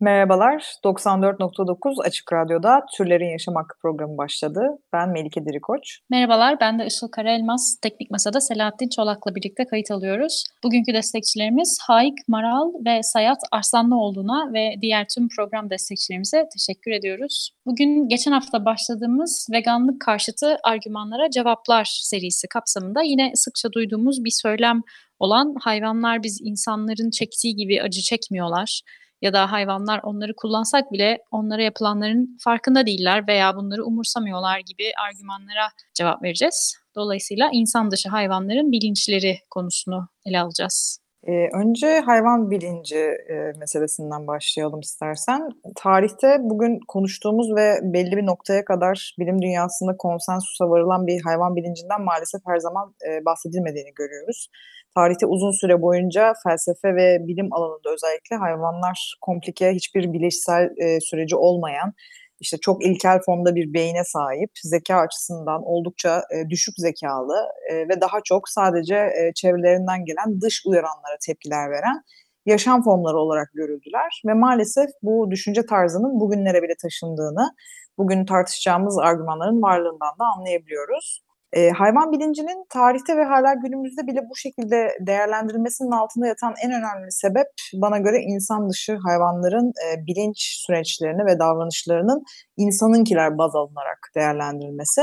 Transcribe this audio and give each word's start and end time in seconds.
Merhabalar, 0.00 0.64
94.9 0.84 2.06
Açık 2.06 2.32
Radyo'da 2.32 2.80
Türlerin 2.96 3.30
Yaşam 3.30 3.54
Hakkı 3.54 3.78
programı 3.82 4.18
başladı. 4.18 4.60
Ben 4.92 5.08
Melike 5.08 5.44
Dirikoç. 5.44 5.98
Merhabalar, 6.10 6.60
ben 6.60 6.78
de 6.78 6.86
Işıl 6.86 7.08
Karaelmaz. 7.08 7.78
Teknik 7.82 8.10
Masa'da 8.10 8.40
Selahattin 8.40 8.88
Çolak'la 8.96 9.34
birlikte 9.34 9.66
kayıt 9.66 9.90
alıyoruz. 9.90 10.44
Bugünkü 10.64 10.94
destekçilerimiz 10.94 11.78
Haik 11.86 12.18
Maral 12.28 12.72
ve 12.86 13.02
Sayat 13.02 13.38
Arslanlıoğlu'na 13.52 14.52
ve 14.52 14.74
diğer 14.82 15.06
tüm 15.14 15.28
program 15.36 15.70
destekçilerimize 15.70 16.44
teşekkür 16.58 16.90
ediyoruz. 16.90 17.50
Bugün 17.66 18.08
geçen 18.08 18.32
hafta 18.32 18.64
başladığımız 18.64 19.48
veganlık 19.52 20.00
karşıtı 20.00 20.56
argümanlara 20.64 21.30
cevaplar 21.30 22.00
serisi 22.02 22.48
kapsamında 22.48 23.02
yine 23.02 23.30
sıkça 23.34 23.72
duyduğumuz 23.72 24.24
bir 24.24 24.34
söylem 24.42 24.82
olan 25.18 25.54
hayvanlar 25.60 26.22
biz 26.22 26.40
insanların 26.42 27.10
çektiği 27.10 27.56
gibi 27.56 27.82
acı 27.82 28.00
çekmiyorlar 28.00 28.82
ya 29.22 29.32
da 29.32 29.52
hayvanlar 29.52 30.00
onları 30.02 30.34
kullansak 30.36 30.92
bile 30.92 31.18
onlara 31.30 31.62
yapılanların 31.62 32.36
farkında 32.40 32.86
değiller 32.86 33.26
veya 33.28 33.56
bunları 33.56 33.84
umursamıyorlar 33.84 34.58
gibi 34.58 34.92
argümanlara 35.08 35.68
cevap 35.94 36.22
vereceğiz. 36.22 36.76
Dolayısıyla 36.94 37.50
insan 37.52 37.90
dışı 37.90 38.08
hayvanların 38.08 38.72
bilinçleri 38.72 39.38
konusunu 39.50 40.08
ele 40.24 40.40
alacağız. 40.40 41.06
Ee, 41.28 41.48
önce 41.52 42.00
hayvan 42.00 42.50
bilinci 42.50 42.98
e, 43.30 43.52
meselesinden 43.58 44.26
başlayalım 44.26 44.80
istersen. 44.80 45.48
Tarihte 45.76 46.36
bugün 46.40 46.80
konuştuğumuz 46.88 47.56
ve 47.56 47.78
belli 47.82 48.16
bir 48.16 48.26
noktaya 48.26 48.64
kadar 48.64 49.14
bilim 49.18 49.42
dünyasında 49.42 49.96
konsensusa 49.96 50.70
varılan 50.70 51.06
bir 51.06 51.20
hayvan 51.22 51.56
bilincinden 51.56 52.02
maalesef 52.02 52.40
her 52.46 52.58
zaman 52.58 52.94
e, 53.08 53.24
bahsedilmediğini 53.24 53.94
görüyoruz. 53.94 54.48
Tarihte 54.96 55.26
uzun 55.26 55.50
süre 55.50 55.82
boyunca 55.82 56.32
felsefe 56.44 56.94
ve 56.94 57.18
bilim 57.28 57.52
alanında 57.52 57.90
özellikle 57.94 58.36
hayvanlar 58.36 59.16
komplike, 59.20 59.72
hiçbir 59.72 60.12
bilişsel 60.12 60.70
e, 60.76 61.00
süreci 61.00 61.36
olmayan, 61.36 61.92
işte 62.40 62.56
çok 62.58 62.84
ilkel 62.84 63.20
formda 63.26 63.54
bir 63.54 63.74
beyne 63.74 64.04
sahip, 64.04 64.50
zeka 64.62 64.96
açısından 64.96 65.62
oldukça 65.64 66.22
e, 66.34 66.50
düşük 66.50 66.74
zekalı 66.78 67.36
e, 67.70 67.88
ve 67.88 68.00
daha 68.00 68.18
çok 68.24 68.48
sadece 68.48 68.94
e, 68.94 69.32
çevrelerinden 69.34 70.04
gelen 70.04 70.40
dış 70.40 70.62
uyaranlara 70.66 71.16
tepkiler 71.26 71.70
veren 71.70 72.02
yaşam 72.46 72.82
formları 72.84 73.18
olarak 73.18 73.48
görüldüler 73.54 74.22
ve 74.26 74.34
maalesef 74.34 74.90
bu 75.02 75.30
düşünce 75.30 75.66
tarzının 75.66 76.20
bugünlere 76.20 76.62
bile 76.62 76.74
taşındığını, 76.82 77.50
bugün 77.98 78.26
tartışacağımız 78.26 78.98
argümanların 78.98 79.62
varlığından 79.62 80.14
da 80.18 80.24
anlayabiliyoruz. 80.36 81.25
E, 81.56 81.70
hayvan 81.70 82.12
bilincinin 82.12 82.66
tarihte 82.70 83.16
ve 83.16 83.24
hala 83.24 83.54
günümüzde 83.54 84.06
bile 84.06 84.20
bu 84.30 84.36
şekilde 84.36 84.88
değerlendirilmesinin 85.00 85.90
altında 85.90 86.26
yatan 86.26 86.54
en 86.64 86.70
önemli 86.70 87.12
sebep 87.12 87.46
bana 87.74 87.98
göre 87.98 88.18
insan 88.20 88.68
dışı 88.70 88.96
hayvanların 89.06 89.68
e, 89.68 90.06
bilinç 90.06 90.38
süreçlerini 90.38 91.26
ve 91.26 91.38
davranışlarının 91.38 92.22
insanınkiler 92.56 93.38
baz 93.38 93.54
alınarak 93.54 94.10
değerlendirilmesi. 94.16 95.00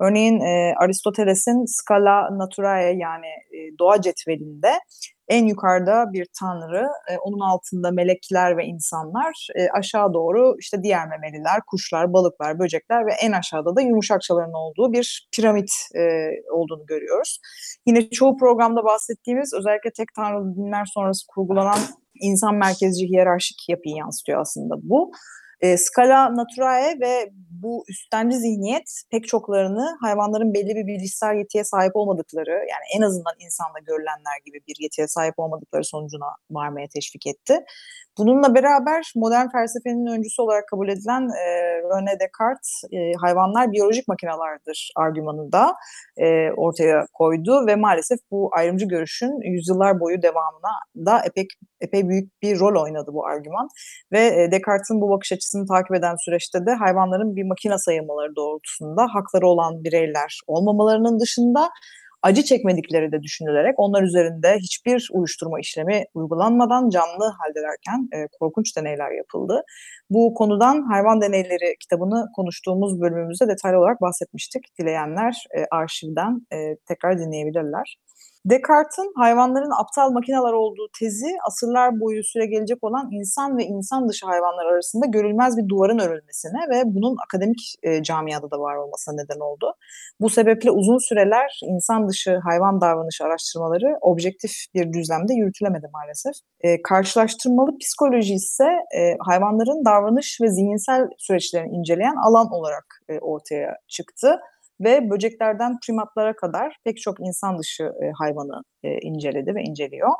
Örneğin 0.00 0.40
e, 0.40 0.74
Aristoteles'in 0.76 1.64
Scala 1.66 2.38
Naturae 2.38 2.92
yani 2.96 3.26
e, 3.26 3.58
doğa 3.78 4.00
cetvelinde 4.00 4.72
en 5.32 5.46
yukarıda 5.46 6.12
bir 6.12 6.26
tanrı, 6.40 6.86
e, 7.10 7.18
onun 7.18 7.40
altında 7.40 7.90
melekler 7.90 8.56
ve 8.56 8.64
insanlar, 8.64 9.48
e, 9.54 9.68
aşağı 9.68 10.14
doğru 10.14 10.56
işte 10.58 10.82
diğer 10.82 11.08
memeliler, 11.08 11.60
kuşlar, 11.66 12.12
balıklar, 12.12 12.58
böcekler 12.58 13.06
ve 13.06 13.12
en 13.22 13.32
aşağıda 13.32 13.76
da 13.76 13.80
yumuşakçaların 13.80 14.52
olduğu 14.52 14.92
bir 14.92 15.28
piramit 15.36 15.70
e, 15.94 16.02
olduğunu 16.52 16.86
görüyoruz. 16.86 17.40
Yine 17.86 18.10
çoğu 18.10 18.36
programda 18.36 18.84
bahsettiğimiz 18.84 19.54
özellikle 19.54 19.90
tek 19.96 20.08
tanrılı 20.16 20.56
dinler 20.56 20.84
sonrası 20.94 21.26
kurgulanan 21.34 21.78
insan 22.14 22.54
merkezci 22.54 23.08
hiyerarşik 23.08 23.68
yapıyı 23.68 23.96
yansıtıyor 23.96 24.40
aslında 24.40 24.74
bu. 24.82 25.12
E, 25.62 25.76
Scala 25.76 26.36
Naturae 26.36 27.00
ve 27.00 27.30
bu 27.62 27.84
üstenci 27.88 28.36
zihniyet 28.36 29.02
pek 29.10 29.28
çoklarını 29.28 29.96
hayvanların 30.00 30.54
belli 30.54 30.76
bir 30.76 30.86
bilişsel 30.86 31.36
yetiye 31.36 31.64
sahip 31.64 31.96
olmadıkları 31.96 32.50
yani 32.50 32.84
en 32.96 33.02
azından 33.02 33.34
insanda 33.38 33.78
görülenler 33.86 34.38
gibi 34.44 34.60
bir 34.68 34.76
yetiye 34.80 35.08
sahip 35.08 35.34
olmadıkları 35.36 35.84
sonucuna 35.84 36.26
varmaya 36.50 36.88
teşvik 36.88 37.26
etti. 37.26 37.64
Bununla 38.18 38.54
beraber 38.54 39.12
modern 39.16 39.48
felsefenin 39.48 40.06
öncüsü 40.06 40.42
olarak 40.42 40.68
kabul 40.68 40.88
edilen 40.88 41.22
e, 41.22 41.44
René 41.80 42.20
Descartes 42.20 42.82
e, 42.92 43.12
hayvanlar 43.20 43.72
biyolojik 43.72 44.08
makinelerdir 44.08 44.92
argümanını 44.96 45.52
da 45.52 45.74
e, 46.16 46.50
ortaya 46.56 47.06
koydu 47.12 47.66
ve 47.66 47.76
maalesef 47.76 48.18
bu 48.30 48.50
ayrımcı 48.52 48.86
görüşün 48.86 49.40
yüzyıllar 49.40 50.00
boyu 50.00 50.22
devamına 50.22 50.72
da 50.96 51.22
epey, 51.26 51.48
epey 51.80 52.08
büyük 52.08 52.42
bir 52.42 52.60
rol 52.60 52.82
oynadı 52.82 53.10
bu 53.12 53.26
argüman 53.26 53.68
ve 54.12 54.42
e, 54.42 54.50
Descartes'in 54.52 55.00
bu 55.00 55.10
bakış 55.10 55.32
açısını 55.52 55.66
takip 55.66 55.94
eden 55.96 56.16
süreçte 56.24 56.66
de 56.66 56.74
hayvanların 56.74 57.36
bir 57.36 57.44
makine 57.44 57.78
sayılmaları 57.78 58.36
doğrultusunda 58.36 59.06
hakları 59.14 59.46
olan 59.46 59.84
bireyler 59.84 60.40
olmamalarının 60.46 61.20
dışında 61.20 61.70
acı 62.22 62.42
çekmedikleri 62.42 63.12
de 63.12 63.22
düşünülerek 63.22 63.74
onlar 63.76 64.02
üzerinde 64.02 64.56
hiçbir 64.58 65.08
uyuşturma 65.12 65.60
işlemi 65.60 66.04
uygulanmadan 66.14 66.88
canlı 66.88 67.32
haldelerken 67.38 68.08
e, 68.14 68.28
korkunç 68.40 68.76
deneyler 68.76 69.10
yapıldı. 69.16 69.62
Bu 70.10 70.34
konudan 70.34 70.82
Hayvan 70.92 71.20
Deneyleri 71.20 71.76
kitabını 71.80 72.26
konuştuğumuz 72.36 73.00
bölümümüzde 73.00 73.48
detaylı 73.48 73.78
olarak 73.78 74.00
bahsetmiştik. 74.00 74.62
Dileyenler 74.80 75.34
e, 75.58 75.60
arşivden 75.70 76.46
e, 76.52 76.76
tekrar 76.88 77.18
dinleyebilirler. 77.18 77.96
Descartes'in 78.46 79.12
hayvanların 79.16 79.70
aptal 79.80 80.10
makineler 80.10 80.52
olduğu 80.52 80.88
tezi 80.98 81.26
asırlar 81.46 82.00
boyu 82.00 82.24
süre 82.24 82.46
gelecek 82.46 82.84
olan 82.84 83.08
insan 83.12 83.56
ve 83.58 83.64
insan 83.64 84.08
dışı 84.08 84.26
hayvanlar 84.26 84.66
arasında 84.66 85.06
görülmez 85.06 85.56
bir 85.56 85.68
duvarın 85.68 85.98
örülmesine 85.98 86.58
ve 86.70 86.82
bunun 86.84 87.16
akademik 87.24 87.74
e, 87.82 88.02
camiada 88.02 88.50
da 88.50 88.60
var 88.60 88.76
olmasına 88.76 89.14
neden 89.14 89.40
oldu. 89.40 89.74
Bu 90.20 90.30
sebeple 90.30 90.70
uzun 90.70 91.08
süreler 91.08 91.60
insan 91.62 92.08
dışı 92.08 92.36
hayvan 92.44 92.80
davranışı 92.80 93.24
araştırmaları 93.24 93.98
objektif 94.00 94.52
bir 94.74 94.92
düzlemde 94.92 95.34
yürütülemedi 95.34 95.86
maalesef. 95.92 96.34
E, 96.60 96.82
karşılaştırmalı 96.82 97.78
psikoloji 97.78 98.34
ise 98.34 98.68
e, 98.98 99.16
hayvanların 99.20 99.84
davranış 99.84 100.38
ve 100.42 100.48
zihinsel 100.48 101.08
süreçlerini 101.18 101.76
inceleyen 101.76 102.16
alan 102.16 102.52
olarak 102.52 102.86
e, 103.08 103.18
ortaya 103.18 103.76
çıktı 103.88 104.40
ve 104.80 105.10
böceklerden 105.10 105.78
primatlara 105.86 106.36
kadar 106.36 106.76
pek 106.84 106.98
çok 106.98 107.20
insan 107.20 107.58
dışı 107.58 107.82
e, 107.84 108.10
hayvanı 108.18 108.62
e, 108.82 108.98
inceledi 108.98 109.54
ve 109.54 109.62
inceliyor. 109.62 110.10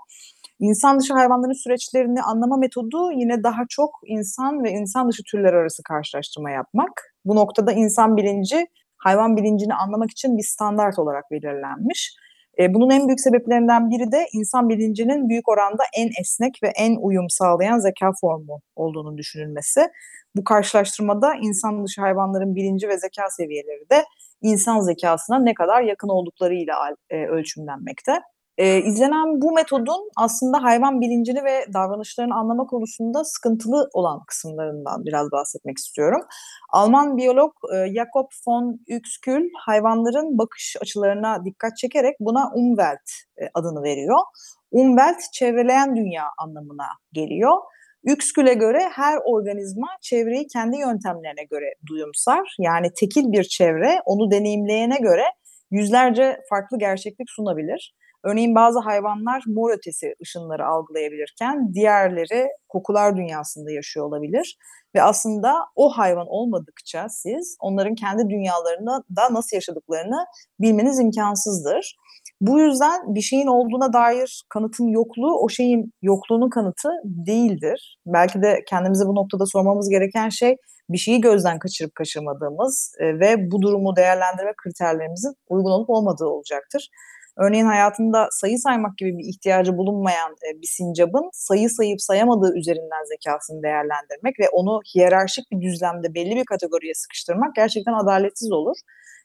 İnsan 0.60 1.00
dışı 1.00 1.14
hayvanların 1.14 1.62
süreçlerini 1.64 2.22
anlama 2.22 2.56
metodu 2.56 3.12
yine 3.12 3.42
daha 3.42 3.62
çok 3.68 4.00
insan 4.06 4.64
ve 4.64 4.70
insan 4.70 5.08
dışı 5.08 5.22
türler 5.22 5.52
arası 5.52 5.82
karşılaştırma 5.82 6.50
yapmak. 6.50 7.14
Bu 7.24 7.36
noktada 7.36 7.72
insan 7.72 8.16
bilinci 8.16 8.66
hayvan 8.96 9.36
bilincini 9.36 9.74
anlamak 9.74 10.10
için 10.10 10.36
bir 10.36 10.42
standart 10.42 10.98
olarak 10.98 11.30
belirlenmiş. 11.30 12.16
E, 12.58 12.74
bunun 12.74 12.90
en 12.90 13.08
büyük 13.08 13.20
sebeplerinden 13.20 13.90
biri 13.90 14.12
de 14.12 14.26
insan 14.32 14.68
bilincinin 14.68 15.28
büyük 15.28 15.48
oranda 15.48 15.82
en 15.96 16.10
esnek 16.20 16.58
ve 16.62 16.68
en 16.68 16.96
uyum 17.00 17.26
sağlayan 17.30 17.78
zeka 17.78 18.10
formu 18.20 18.60
olduğunu 18.76 19.18
düşünülmesi. 19.18 19.80
Bu 20.36 20.44
karşılaştırmada 20.44 21.34
insan 21.34 21.86
dışı 21.86 22.00
hayvanların 22.00 22.54
bilinci 22.54 22.88
ve 22.88 22.98
zeka 22.98 23.30
seviyeleri 23.30 23.90
de 23.90 24.04
insan 24.42 24.80
zekasına 24.80 25.38
ne 25.38 25.54
kadar 25.54 25.82
yakın 25.82 26.08
olduklarıyla 26.08 26.74
e, 27.10 27.26
ölçümlenmekte. 27.26 28.12
E, 28.58 28.78
izlenen 28.78 29.42
bu 29.42 29.52
metodun 29.52 30.10
aslında 30.16 30.62
hayvan 30.62 31.00
bilincini 31.00 31.44
ve 31.44 31.64
davranışlarını 31.74 32.34
anlama 32.34 32.66
konusunda 32.66 33.24
sıkıntılı 33.24 33.88
olan 33.92 34.20
kısımlarından 34.26 35.04
biraz 35.04 35.32
bahsetmek 35.32 35.78
istiyorum. 35.78 36.20
Alman 36.72 37.16
biyolog 37.16 37.52
e, 37.74 37.94
Jakob 37.94 38.26
von 38.46 38.80
Uexküll 38.90 39.48
hayvanların 39.66 40.38
bakış 40.38 40.76
açılarına 40.80 41.44
dikkat 41.44 41.76
çekerek 41.76 42.16
buna 42.20 42.50
Umwelt 42.54 43.10
e, 43.40 43.42
adını 43.54 43.82
veriyor. 43.82 44.18
Umwelt 44.70 45.20
çevreleyen 45.32 45.96
dünya 45.96 46.24
anlamına 46.38 46.86
geliyor. 47.12 47.58
Üskül'e 48.04 48.54
göre 48.54 48.88
her 48.92 49.18
organizma 49.24 49.86
çevreyi 50.00 50.46
kendi 50.46 50.76
yöntemlerine 50.76 51.44
göre 51.50 51.74
duyumsar. 51.88 52.56
Yani 52.58 52.88
tekil 53.00 53.32
bir 53.32 53.44
çevre 53.44 54.00
onu 54.04 54.30
deneyimleyene 54.30 54.96
göre 54.96 55.24
yüzlerce 55.70 56.40
farklı 56.50 56.78
gerçeklik 56.78 57.30
sunabilir. 57.30 57.94
Örneğin 58.24 58.54
bazı 58.54 58.78
hayvanlar 58.78 59.42
mor 59.46 59.70
ötesi 59.70 60.14
ışınları 60.22 60.66
algılayabilirken 60.66 61.74
diğerleri 61.74 62.48
kokular 62.68 63.16
dünyasında 63.16 63.70
yaşıyor 63.72 64.06
olabilir. 64.06 64.56
Ve 64.94 65.02
aslında 65.02 65.54
o 65.76 65.88
hayvan 65.88 66.26
olmadıkça 66.28 67.06
siz 67.08 67.56
onların 67.60 67.94
kendi 67.94 68.28
dünyalarında 68.30 69.02
da 69.16 69.34
nasıl 69.34 69.56
yaşadıklarını 69.56 70.24
bilmeniz 70.60 71.00
imkansızdır. 71.00 71.96
Bu 72.40 72.60
yüzden 72.60 73.14
bir 73.14 73.20
şeyin 73.20 73.46
olduğuna 73.46 73.92
dair 73.92 74.42
kanıtın 74.48 74.86
yokluğu 74.86 75.38
o 75.40 75.48
şeyin 75.48 75.92
yokluğunun 76.02 76.50
kanıtı 76.50 76.88
değildir. 77.04 77.98
Belki 78.06 78.42
de 78.42 78.60
kendimize 78.68 79.06
bu 79.06 79.14
noktada 79.14 79.46
sormamız 79.46 79.88
gereken 79.90 80.28
şey 80.28 80.56
bir 80.88 80.98
şeyi 80.98 81.20
gözden 81.20 81.58
kaçırıp 81.58 81.94
kaçırmadığımız 81.94 82.94
e, 82.98 83.18
ve 83.20 83.50
bu 83.50 83.62
durumu 83.62 83.96
değerlendirme 83.96 84.52
kriterlerimizin 84.62 85.34
uygun 85.48 85.70
olup 85.70 85.90
olmadığı 85.90 86.26
olacaktır. 86.26 86.88
Örneğin 87.38 87.66
hayatında 87.66 88.28
sayı 88.30 88.58
saymak 88.58 88.98
gibi 88.98 89.18
bir 89.18 89.24
ihtiyacı 89.24 89.76
bulunmayan 89.76 90.30
e, 90.32 90.60
bir 90.60 90.66
sincabın 90.66 91.30
sayı 91.32 91.70
sayıp 91.70 92.00
sayamadığı 92.02 92.58
üzerinden 92.58 93.04
zekasını 93.04 93.62
değerlendirmek 93.62 94.40
ve 94.40 94.48
onu 94.48 94.80
hiyerarşik 94.94 95.44
bir 95.52 95.60
düzlemde 95.60 96.14
belli 96.14 96.36
bir 96.36 96.44
kategoriye 96.44 96.94
sıkıştırmak 96.94 97.54
gerçekten 97.54 97.92
adaletsiz 97.92 98.52
olur. 98.52 98.76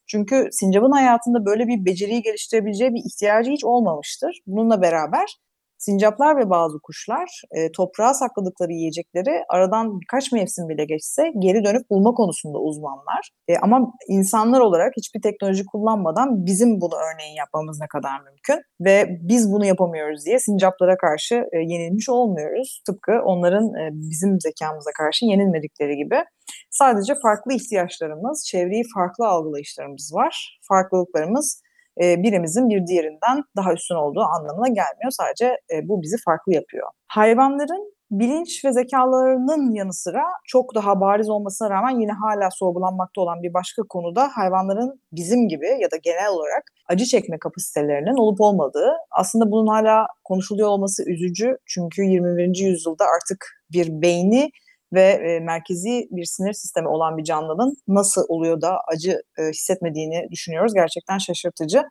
Çünkü 0.07 0.48
sincabın 0.51 0.92
hayatında 0.92 1.45
böyle 1.45 1.68
bir 1.68 1.86
beceriyi 1.86 2.21
geliştirebileceği 2.21 2.94
bir 2.94 3.04
ihtiyacı 3.06 3.51
hiç 3.51 3.65
olmamıştır. 3.65 4.42
Bununla 4.48 4.81
beraber 4.81 5.38
Sincaplar 5.78 6.38
ve 6.38 6.50
bazı 6.50 6.80
kuşlar 6.80 7.42
e, 7.52 7.72
toprağa 7.72 8.14
sakladıkları 8.14 8.72
yiyecekleri 8.72 9.44
aradan 9.50 10.02
birkaç 10.02 10.32
mevsim 10.32 10.70
bile 10.70 10.86
geçse 10.86 11.32
geri 11.40 11.66
dönüp 11.66 11.90
bulma 11.90 12.14
konusunda 12.14 12.58
uzmanlar. 12.58 13.30
E, 13.48 13.58
ama 13.58 13.94
insanlar 14.08 14.60
olarak 14.60 14.94
hiçbir 14.98 15.22
teknoloji 15.22 15.66
kullanmadan 15.66 16.46
bizim 16.46 16.82
bunu 16.82 16.96
örneğin 16.96 17.36
yapmamız 17.36 17.80
ne 17.80 17.88
kadar 17.88 18.20
mümkün 18.20 18.64
ve 18.82 19.20
biz 19.22 19.52
bunu 19.52 19.66
yapamıyoruz 19.66 20.26
diye 20.26 20.40
sincaplara 20.40 20.98
karşı 20.98 21.36
e, 21.36 21.58
yenilmiş 21.58 22.10
olmuyoruz. 22.10 22.82
Tıpkı 22.86 23.22
onların 23.26 23.66
e, 23.76 23.90
bizim 23.94 24.42
zekamıza 24.42 24.92
karşı 24.98 25.26
yenilmedikleri 25.26 25.96
gibi. 25.98 26.24
Sadece 26.70 27.14
farklı 27.22 27.54
ihtiyaçlarımız, 27.54 28.46
çevreyi 28.46 28.84
farklı 28.96 29.28
algılayışlarımız 29.28 30.14
var. 30.14 30.60
Farklılıklarımız 30.68 31.62
e, 32.04 32.24
birimizin 32.24 32.70
bir 32.70 32.88
diğerinden 32.88 33.44
daha 33.56 33.74
üstün 33.74 33.96
olduğu 33.96 34.22
anlamına 34.22 34.68
gelmiyor. 34.68 35.12
Sadece 35.12 35.46
e, 35.46 35.88
bu 35.88 36.02
bizi 36.02 36.16
farklı 36.26 36.54
yapıyor. 36.54 36.88
Hayvanların 37.08 37.98
bilinç 38.12 38.66
ve 38.66 38.74
zekalarının 38.74 39.72
yanı 39.72 39.94
sıra 39.94 40.24
çok 40.48 40.76
daha 40.76 41.02
bariz 41.02 41.30
olmasına 41.30 41.70
rağmen 41.70 42.00
yine 42.00 42.12
hala 42.12 42.50
sorgulanmakta 42.52 43.22
olan 43.22 43.44
bir 43.44 43.54
başka 43.54 43.84
konuda 43.90 44.30
hayvanların 44.34 45.02
bizim 45.12 45.48
gibi 45.48 45.68
ya 45.80 45.92
da 45.92 45.98
genel 46.04 46.30
olarak 46.30 46.64
acı 46.90 47.06
çekme 47.06 47.40
kapasitelerinin 47.40 48.18
olup 48.18 48.42
olmadığı. 48.42 48.92
Aslında 49.12 49.52
bunun 49.52 49.68
hala 49.68 50.08
konuşuluyor 50.24 50.68
olması 50.68 51.10
üzücü 51.10 51.58
çünkü 51.66 52.04
21. 52.04 52.58
yüzyılda 52.58 53.06
artık 53.16 53.46
bir 53.72 54.02
beyni 54.02 54.52
ve 54.94 55.01
e, 55.01 55.39
merkezi 55.39 56.07
bir 56.12 56.25
sinir 56.25 56.54
sistemi 56.54 56.88
olan 56.88 57.18
bir 57.18 57.24
canlının 57.24 57.74
nasıl 57.88 58.22
oluyor 58.28 58.62
da 58.62 58.80
acı 58.94 59.22
e, 59.39 59.50
hissetmediğini 59.50 60.28
düşünüyoruz. 60.31 60.74
Gerçekten 60.74 61.18
şaşırtıcı. 61.18 61.84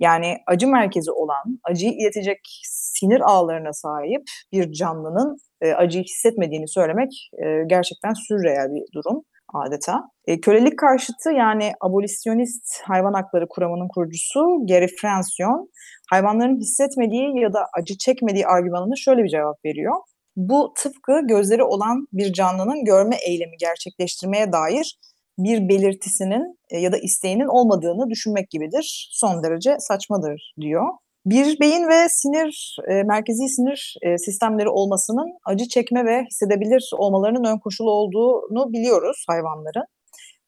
Yani 0.00 0.36
acı 0.46 0.68
merkezi 0.68 1.10
olan, 1.10 1.60
acıyı 1.64 1.92
iletecek 1.92 2.38
sinir 2.64 3.20
ağlarına 3.20 3.72
sahip 3.72 4.22
bir 4.52 4.72
canlının 4.72 5.36
e, 5.60 5.72
acıyı 5.72 6.04
hissetmediğini 6.04 6.68
söylemek 6.68 7.12
e, 7.32 7.44
gerçekten 7.66 8.12
sürreel 8.12 8.68
bir 8.74 8.84
durum 8.94 9.22
adeta. 9.54 10.00
E, 10.26 10.40
kölelik 10.40 10.78
karşıtı 10.78 11.30
yani 11.30 11.72
abolisyonist 11.80 12.82
hayvan 12.84 13.12
hakları 13.12 13.46
kuramının 13.48 13.88
kurucusu 13.94 14.66
Gary 14.68 14.86
Francione, 15.00 15.66
hayvanların 16.10 16.60
hissetmediği 16.60 17.40
ya 17.40 17.52
da 17.52 17.66
acı 17.78 17.98
çekmediği 17.98 18.46
argümanına 18.46 18.94
şöyle 18.96 19.22
bir 19.22 19.28
cevap 19.28 19.64
veriyor. 19.64 19.94
Bu 20.36 20.72
tıpkı 20.76 21.20
gözleri 21.28 21.62
olan 21.62 22.06
bir 22.12 22.32
canlının 22.32 22.84
görme 22.84 23.16
eylemi 23.26 23.56
gerçekleştirmeye 23.56 24.52
dair 24.52 24.98
bir 25.38 25.68
belirtisinin 25.68 26.58
e, 26.70 26.78
ya 26.78 26.92
da 26.92 26.98
isteğinin 26.98 27.46
olmadığını 27.46 28.10
düşünmek 28.10 28.50
gibidir. 28.50 29.08
Son 29.12 29.42
derece 29.42 29.76
saçmadır 29.78 30.54
diyor. 30.60 30.84
Bir 31.26 31.60
beyin 31.60 31.88
ve 31.88 32.08
sinir, 32.08 32.76
e, 32.90 33.02
merkezi 33.02 33.48
sinir 33.48 33.96
e, 34.02 34.18
sistemleri 34.18 34.68
olmasının 34.68 35.38
acı 35.46 35.68
çekme 35.68 36.04
ve 36.04 36.24
hissedebilir 36.24 36.90
olmalarının 36.96 37.44
ön 37.44 37.58
koşulu 37.58 37.90
olduğunu 37.90 38.72
biliyoruz 38.72 39.24
hayvanların. 39.28 39.84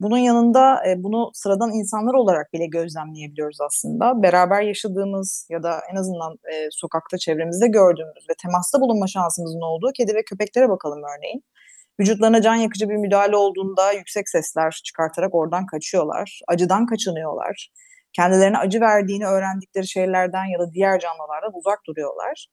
Bunun 0.01 0.19
yanında 0.19 0.87
e, 0.89 1.03
bunu 1.03 1.31
sıradan 1.35 1.71
insanlar 1.73 2.15
olarak 2.15 2.53
bile 2.53 2.67
gözlemleyebiliyoruz 2.67 3.61
aslında. 3.61 4.23
Beraber 4.23 4.63
yaşadığımız 4.63 5.47
ya 5.51 5.63
da 5.63 5.81
en 5.93 5.97
azından 5.97 6.33
e, 6.33 6.69
sokakta 6.71 7.19
çevremizde 7.19 7.69
gördüğümüz 7.69 8.27
ve 8.31 8.35
temasta 8.43 8.81
bulunma 8.81 9.07
şansımızın 9.07 9.61
olduğu 9.61 9.93
kedi 9.97 10.15
ve 10.15 10.23
köpeklere 10.23 10.69
bakalım 10.69 10.99
örneğin. 10.99 11.45
Vücutlarına 12.01 12.43
can 12.43 12.55
yakıcı 12.55 12.89
bir 12.89 12.97
müdahale 12.97 13.37
olduğunda 13.37 13.93
yüksek 13.93 14.29
sesler 14.29 14.81
çıkartarak 14.85 15.35
oradan 15.35 15.67
kaçıyorlar. 15.67 16.41
Acıdan 16.49 16.87
kaçınıyorlar. 16.87 17.71
Kendilerine 18.13 18.59
acı 18.59 18.81
verdiğini 18.81 19.27
öğrendikleri 19.27 19.89
şeylerden 19.89 20.45
ya 20.45 20.59
da 20.59 20.73
diğer 20.73 21.01
canlılardan 21.01 21.51
uzak 21.55 21.79
duruyorlar. 21.87 22.47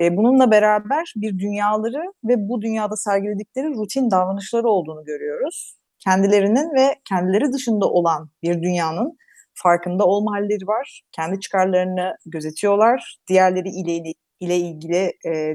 E, 0.00 0.16
bununla 0.16 0.50
beraber 0.50 1.12
bir 1.16 1.38
dünyaları 1.38 2.12
ve 2.24 2.48
bu 2.48 2.62
dünyada 2.62 2.96
sergiledikleri 2.96 3.68
rutin 3.68 4.10
davranışları 4.10 4.68
olduğunu 4.68 5.04
görüyoruz 5.04 5.78
kendilerinin 6.04 6.74
ve 6.74 6.94
kendileri 7.08 7.52
dışında 7.52 7.86
olan 7.86 8.30
bir 8.42 8.62
dünyanın 8.62 9.16
farkında 9.54 10.06
olma 10.06 10.32
halleri 10.32 10.66
var. 10.66 11.02
Kendi 11.12 11.40
çıkarlarını 11.40 12.16
gözetiyorlar. 12.26 13.18
Diğerleri 13.28 13.68
ile 13.68 14.14
ile 14.40 14.56
ilgili 14.56 15.12
e, 15.26 15.54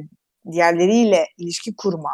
diğerleriyle 0.51 1.25
ilişki 1.37 1.75
kurma 1.75 2.11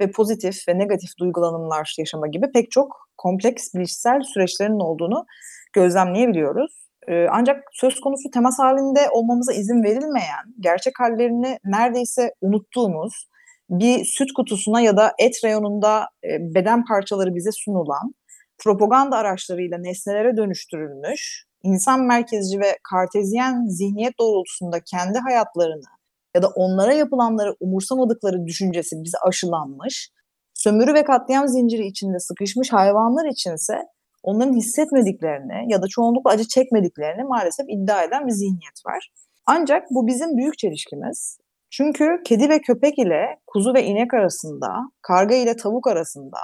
ve 0.00 0.10
pozitif 0.10 0.68
ve 0.68 0.78
negatif 0.78 1.10
duygulanımlar 1.18 1.94
yaşama 1.98 2.26
gibi 2.26 2.52
pek 2.52 2.70
çok 2.70 3.08
kompleks 3.16 3.74
bilişsel 3.74 4.20
süreçlerin 4.22 4.80
olduğunu 4.80 5.24
gözlemleyebiliyoruz. 5.72 6.84
E, 7.08 7.26
ancak 7.30 7.64
söz 7.72 8.00
konusu 8.00 8.30
temas 8.30 8.58
halinde 8.58 9.00
olmamıza 9.12 9.52
izin 9.52 9.82
verilmeyen, 9.84 10.54
gerçek 10.60 11.00
hallerini 11.00 11.58
neredeyse 11.64 12.34
unuttuğumuz 12.40 13.28
bir 13.70 14.04
süt 14.04 14.32
kutusuna 14.32 14.80
ya 14.80 14.96
da 14.96 15.12
et 15.18 15.44
reyonunda 15.44 16.08
e, 16.24 16.54
beden 16.54 16.84
parçaları 16.84 17.34
bize 17.34 17.50
sunulan, 17.52 18.14
propaganda 18.58 19.16
araçlarıyla 19.16 19.78
nesnelere 19.78 20.36
dönüştürülmüş, 20.36 21.44
insan 21.62 22.06
merkezci 22.06 22.60
ve 22.60 22.78
kartezyen 22.90 23.66
zihniyet 23.66 24.18
doğrultusunda 24.18 24.80
kendi 24.80 25.18
hayatlarını 25.18 25.94
ya 26.36 26.42
da 26.42 26.48
onlara 26.48 26.92
yapılanları 26.92 27.56
umursamadıkları 27.60 28.46
düşüncesi 28.46 28.96
bize 29.04 29.18
aşılanmış, 29.18 30.10
sömürü 30.54 30.94
ve 30.94 31.04
katliam 31.04 31.48
zinciri 31.48 31.86
içinde 31.86 32.18
sıkışmış 32.18 32.72
hayvanlar 32.72 33.26
içinse 33.32 33.74
onların 34.22 34.54
hissetmediklerini 34.54 35.72
ya 35.72 35.82
da 35.82 35.86
çoğunlukla 35.88 36.30
acı 36.30 36.48
çekmediklerini 36.48 37.24
maalesef 37.24 37.66
iddia 37.68 38.02
eden 38.02 38.26
bir 38.26 38.32
zihniyet 38.32 38.86
var. 38.86 39.10
Ancak 39.46 39.90
bu 39.90 40.06
bizim 40.06 40.36
büyük 40.36 40.58
çelişkimiz. 40.58 41.38
Çünkü 41.76 42.04
kedi 42.24 42.48
ve 42.48 42.58
köpek 42.60 42.98
ile 42.98 43.36
kuzu 43.46 43.74
ve 43.74 43.84
inek 43.84 44.14
arasında, 44.14 44.68
karga 45.02 45.34
ile 45.34 45.56
tavuk 45.56 45.86
arasında, 45.86 46.38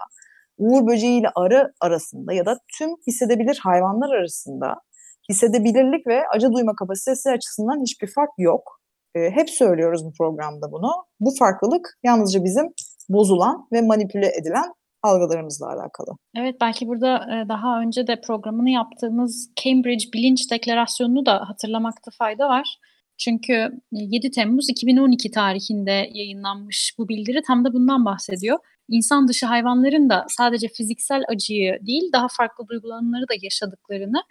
uğur 0.59 0.87
böceği 0.87 1.21
ile 1.21 1.29
arı 1.35 1.73
arasında 1.81 2.33
ya 2.33 2.47
da 2.47 2.59
tüm 2.79 2.91
hissedebilir 3.07 3.59
hayvanlar 3.63 4.11
arasında 4.19 4.75
hissedebilirlik 5.29 6.07
ve 6.07 6.23
acı 6.35 6.53
duyma 6.53 6.75
kapasitesi 6.75 7.31
açısından 7.31 7.81
hiçbir 7.83 8.07
fark 8.15 8.31
yok. 8.39 8.81
E, 9.15 9.21
hep 9.31 9.51
söylüyoruz 9.51 10.05
bu 10.05 10.13
programda 10.19 10.73
bunu. 10.73 10.91
Bu 11.21 11.31
farklılık 11.39 11.99
yalnızca 12.05 12.45
bizim 12.45 12.67
bozulan 13.09 13.69
ve 13.73 13.83
manipüle 13.83 14.29
edilen 14.41 14.73
algılarımızla 15.03 15.67
alakalı. 15.67 16.17
Evet 16.37 16.57
belki 16.61 16.87
burada 16.87 17.17
e, 17.17 17.49
daha 17.49 17.81
önce 17.81 18.07
de 18.07 18.21
programını 18.21 18.71
yaptığımız 18.71 19.51
Cambridge 19.65 20.05
Bilinç 20.15 20.51
Deklarasyonu'nu 20.51 21.27
da 21.27 21.49
hatırlamakta 21.49 22.11
fayda 22.19 22.49
var. 22.49 22.79
Çünkü 23.21 23.71
7 23.93 24.27
e, 24.27 24.31
Temmuz 24.31 24.71
2012 24.71 25.31
tarihinde 25.31 26.11
yayınlanmış 26.13 26.95
bu 26.99 27.09
bildiri 27.09 27.43
tam 27.47 27.65
da 27.65 27.73
bundan 27.73 28.05
bahsediyor. 28.05 28.59
İnsan 28.89 29.29
dışı 29.29 29.47
hayvanların 29.47 30.11
da 30.11 30.27
sadece 30.29 30.69
fiziksel 30.69 31.23
acıyı 31.29 31.79
değil 31.87 32.13
daha 32.13 32.27
farklı 32.37 32.69
duygulanımları 32.69 33.23
da 33.23 33.35
yaşadıklarını 33.43 34.23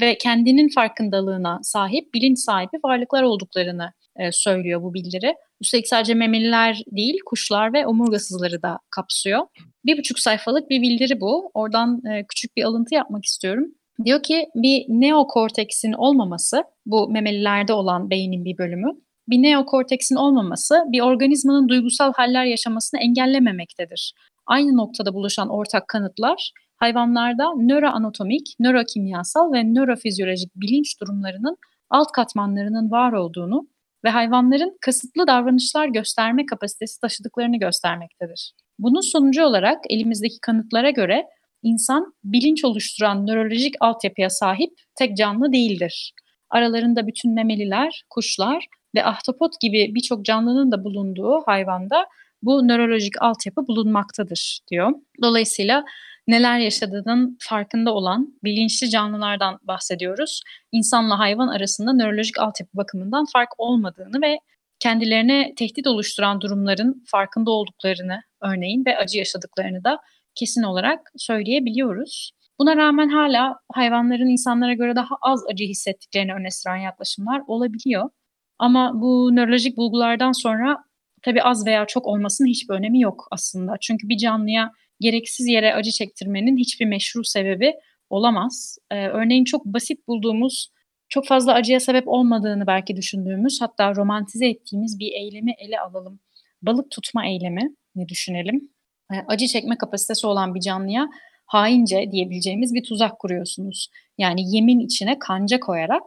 ve 0.00 0.18
kendinin 0.18 0.68
farkındalığına 0.68 1.60
sahip, 1.62 2.14
bilinç 2.14 2.38
sahibi 2.38 2.76
varlıklar 2.84 3.22
olduklarını 3.22 3.92
e, 4.16 4.32
söylüyor 4.32 4.82
bu 4.82 4.94
bildiri. 4.94 5.34
Üstelik 5.60 5.88
sadece 5.88 6.14
memeliler 6.14 6.82
değil, 6.86 7.18
kuşlar 7.26 7.72
ve 7.72 7.86
omurgasızları 7.86 8.62
da 8.62 8.78
kapsıyor. 8.90 9.46
Bir 9.84 9.98
buçuk 9.98 10.18
sayfalık 10.18 10.70
bir 10.70 10.82
bildiri 10.82 11.20
bu. 11.20 11.50
Oradan 11.54 12.02
e, 12.06 12.26
küçük 12.26 12.56
bir 12.56 12.64
alıntı 12.64 12.94
yapmak 12.94 13.24
istiyorum. 13.24 13.66
Diyor 14.04 14.22
ki 14.22 14.46
bir 14.54 14.84
neokorteksin 14.88 15.92
olmaması, 15.92 16.64
bu 16.86 17.08
memelilerde 17.08 17.72
olan 17.72 18.10
beynin 18.10 18.44
bir 18.44 18.58
bölümü, 18.58 18.90
bir 19.28 19.42
neokorteksin 19.42 20.16
olmaması 20.16 20.84
bir 20.88 21.00
organizmanın 21.00 21.68
duygusal 21.68 22.12
haller 22.12 22.44
yaşamasını 22.44 23.00
engellememektedir. 23.00 24.14
Aynı 24.46 24.76
noktada 24.76 25.14
buluşan 25.14 25.48
ortak 25.48 25.88
kanıtlar 25.88 26.52
hayvanlarda 26.76 27.54
nöroanatomik, 27.56 28.56
nörokimyasal 28.60 29.52
ve 29.52 29.64
nörofizyolojik 29.64 30.56
bilinç 30.56 31.00
durumlarının 31.00 31.56
alt 31.90 32.12
katmanlarının 32.12 32.90
var 32.90 33.12
olduğunu 33.12 33.68
ve 34.04 34.10
hayvanların 34.10 34.78
kasıtlı 34.80 35.26
davranışlar 35.26 35.88
gösterme 35.88 36.46
kapasitesi 36.46 37.00
taşıdıklarını 37.00 37.58
göstermektedir. 37.58 38.52
Bunun 38.78 39.00
sonucu 39.00 39.44
olarak 39.44 39.78
elimizdeki 39.90 40.40
kanıtlara 40.42 40.90
göre 40.90 41.24
insan 41.64 42.14
bilinç 42.24 42.64
oluşturan 42.64 43.26
nörolojik 43.26 43.74
altyapıya 43.80 44.30
sahip 44.30 44.72
tek 44.94 45.16
canlı 45.16 45.52
değildir. 45.52 46.12
Aralarında 46.50 47.06
bütün 47.06 47.34
memeliler, 47.34 48.02
kuşlar 48.10 48.66
ve 48.94 49.04
ahtapot 49.04 49.60
gibi 49.60 49.94
birçok 49.94 50.24
canlının 50.24 50.72
da 50.72 50.84
bulunduğu 50.84 51.40
hayvanda 51.46 52.06
bu 52.42 52.68
nörolojik 52.68 53.22
altyapı 53.22 53.66
bulunmaktadır 53.66 54.60
diyor. 54.70 54.92
Dolayısıyla 55.22 55.84
neler 56.26 56.58
yaşadığının 56.58 57.38
farkında 57.40 57.94
olan 57.94 58.34
bilinçli 58.44 58.90
canlılardan 58.90 59.58
bahsediyoruz. 59.62 60.42
İnsanla 60.72 61.18
hayvan 61.18 61.48
arasında 61.48 61.92
nörolojik 61.92 62.38
altyapı 62.38 62.76
bakımından 62.76 63.24
fark 63.32 63.48
olmadığını 63.58 64.22
ve 64.22 64.38
kendilerine 64.78 65.52
tehdit 65.56 65.86
oluşturan 65.86 66.40
durumların 66.40 67.04
farkında 67.06 67.50
olduklarını 67.50 68.22
örneğin 68.42 68.84
ve 68.86 68.98
acı 68.98 69.18
yaşadıklarını 69.18 69.84
da 69.84 69.98
kesin 70.34 70.62
olarak 70.62 71.12
söyleyebiliyoruz. 71.16 72.32
Buna 72.58 72.76
rağmen 72.76 73.08
hala 73.08 73.56
hayvanların 73.72 74.28
insanlara 74.28 74.74
göre 74.74 74.96
daha 74.96 75.14
az 75.22 75.44
acı 75.52 75.64
hissettiklerini 75.64 76.34
öne 76.34 76.50
süren 76.50 76.76
yaklaşımlar 76.76 77.42
olabiliyor. 77.46 78.10
Ama 78.58 78.92
bu 78.94 79.36
nörolojik 79.36 79.76
bulgulardan 79.76 80.32
sonra 80.32 80.84
tabii 81.22 81.42
az 81.42 81.66
veya 81.66 81.86
çok 81.86 82.06
olmasının 82.06 82.48
hiçbir 82.48 82.74
önemi 82.74 83.00
yok 83.00 83.28
aslında. 83.30 83.74
Çünkü 83.80 84.08
bir 84.08 84.16
canlıya 84.16 84.72
gereksiz 85.00 85.46
yere 85.46 85.74
acı 85.74 85.90
çektirmenin 85.90 86.56
hiçbir 86.56 86.86
meşru 86.86 87.24
sebebi 87.24 87.74
olamaz. 88.10 88.78
Ee, 88.90 89.06
örneğin 89.08 89.44
çok 89.44 89.64
basit 89.64 90.08
bulduğumuz, 90.08 90.68
çok 91.08 91.26
fazla 91.26 91.54
acıya 91.54 91.80
sebep 91.80 92.08
olmadığını 92.08 92.66
belki 92.66 92.96
düşündüğümüz, 92.96 93.60
hatta 93.60 93.94
romantize 93.94 94.48
ettiğimiz 94.48 94.98
bir 94.98 95.12
eylemi 95.12 95.54
ele 95.58 95.80
alalım. 95.80 96.20
Balık 96.62 96.90
tutma 96.90 97.26
eylemi 97.26 97.74
ne 97.94 98.08
düşünelim. 98.08 98.73
Ee, 99.12 99.16
acı 99.28 99.46
çekme 99.46 99.78
kapasitesi 99.78 100.26
olan 100.26 100.54
bir 100.54 100.60
canlıya 100.60 101.08
haince 101.46 102.10
diyebileceğimiz 102.12 102.74
bir 102.74 102.82
tuzak 102.82 103.18
kuruyorsunuz. 103.18 103.88
Yani 104.18 104.56
yemin 104.56 104.80
içine 104.80 105.18
kanca 105.18 105.60
koyarak 105.60 106.02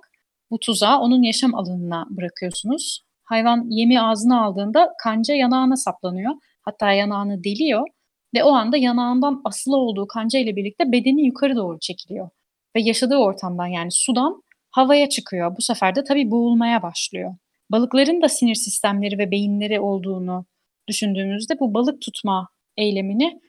bu 0.51 0.59
tuzağı 0.59 0.99
onun 0.99 1.21
yaşam 1.21 1.55
alanına 1.55 2.05
bırakıyorsunuz. 2.09 3.01
Hayvan 3.23 3.69
yemi 3.69 4.01
ağzına 4.01 4.43
aldığında 4.43 4.93
kanca 5.03 5.33
yanağına 5.33 5.75
saplanıyor. 5.77 6.33
Hatta 6.61 6.91
yanağını 6.91 7.43
deliyor 7.43 7.87
ve 8.35 8.43
o 8.43 8.51
anda 8.51 8.77
yanağından 8.77 9.41
asılı 9.45 9.77
olduğu 9.77 10.07
kanca 10.07 10.39
ile 10.39 10.55
birlikte 10.55 10.91
bedeni 10.91 11.25
yukarı 11.25 11.55
doğru 11.55 11.79
çekiliyor. 11.79 12.29
Ve 12.75 12.81
yaşadığı 12.81 13.17
ortamdan 13.17 13.67
yani 13.67 13.91
sudan 13.91 14.43
havaya 14.71 15.09
çıkıyor. 15.09 15.57
Bu 15.57 15.61
sefer 15.61 15.95
de 15.95 16.03
tabii 16.03 16.31
boğulmaya 16.31 16.83
başlıyor. 16.83 17.35
Balıkların 17.71 18.21
da 18.21 18.29
sinir 18.29 18.55
sistemleri 18.55 19.17
ve 19.17 19.31
beyinleri 19.31 19.79
olduğunu 19.79 20.45
düşündüğümüzde 20.87 21.59
bu 21.59 21.73
balık 21.73 22.01
tutma 22.01 22.49
eylemini 22.77 23.39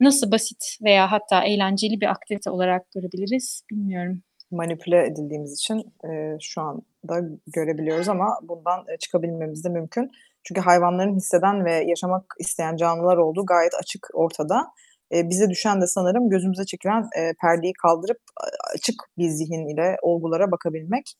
nasıl 0.00 0.32
basit 0.32 0.64
veya 0.84 1.12
hatta 1.12 1.44
eğlenceli 1.44 2.00
bir 2.00 2.06
aktivite 2.06 2.50
olarak 2.50 2.90
görebiliriz 2.90 3.62
bilmiyorum. 3.70 4.22
Manipüle 4.50 5.06
edildiğimiz 5.06 5.52
için 5.52 5.78
e, 5.78 6.36
şu 6.40 6.60
anda 6.60 7.28
görebiliyoruz 7.46 8.08
ama 8.08 8.38
bundan 8.42 8.84
e, 8.94 8.96
çıkabilmemiz 8.98 9.64
de 9.64 9.68
mümkün. 9.68 10.10
Çünkü 10.44 10.60
hayvanların 10.60 11.16
hisseden 11.16 11.64
ve 11.64 11.72
yaşamak 11.72 12.34
isteyen 12.38 12.76
canlılar 12.76 13.16
olduğu 13.16 13.46
gayet 13.46 13.72
açık 13.80 14.06
ortada. 14.14 14.72
E, 15.14 15.28
bize 15.28 15.50
düşen 15.50 15.80
de 15.80 15.86
sanırım 15.86 16.30
gözümüze 16.30 16.64
çekilen 16.64 17.02
e, 17.02 17.34
perdeyi 17.40 17.72
kaldırıp 17.72 18.20
açık 18.74 18.94
bir 19.18 19.28
zihin 19.28 19.74
ile 19.74 19.96
olgulara 20.02 20.50
bakabilmek. 20.50 21.14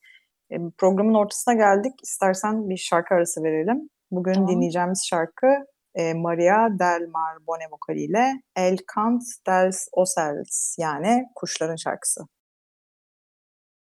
E, 0.50 0.56
programın 0.78 1.14
ortasına 1.14 1.54
geldik. 1.54 1.92
İstersen 2.02 2.68
bir 2.68 2.76
şarkı 2.76 3.14
arası 3.14 3.42
verelim. 3.42 3.88
Bugün 4.10 4.32
tamam. 4.32 4.48
dinleyeceğimiz 4.48 5.06
şarkı 5.06 5.46
e, 5.94 6.14
Maria 6.14 6.68
del 6.78 7.08
Mar 7.08 7.46
Bone 7.46 7.64
vokaliyle 7.70 8.42
El 8.56 8.76
Cant 8.94 9.22
dels 9.46 9.88
Ocells 9.92 10.76
yani 10.78 11.24
kuşların 11.34 11.76
şarkısı. 11.76 12.20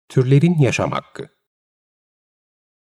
Türlerin 0.10 0.58
Yaşam 0.60 0.92
Hakkı 0.92 1.30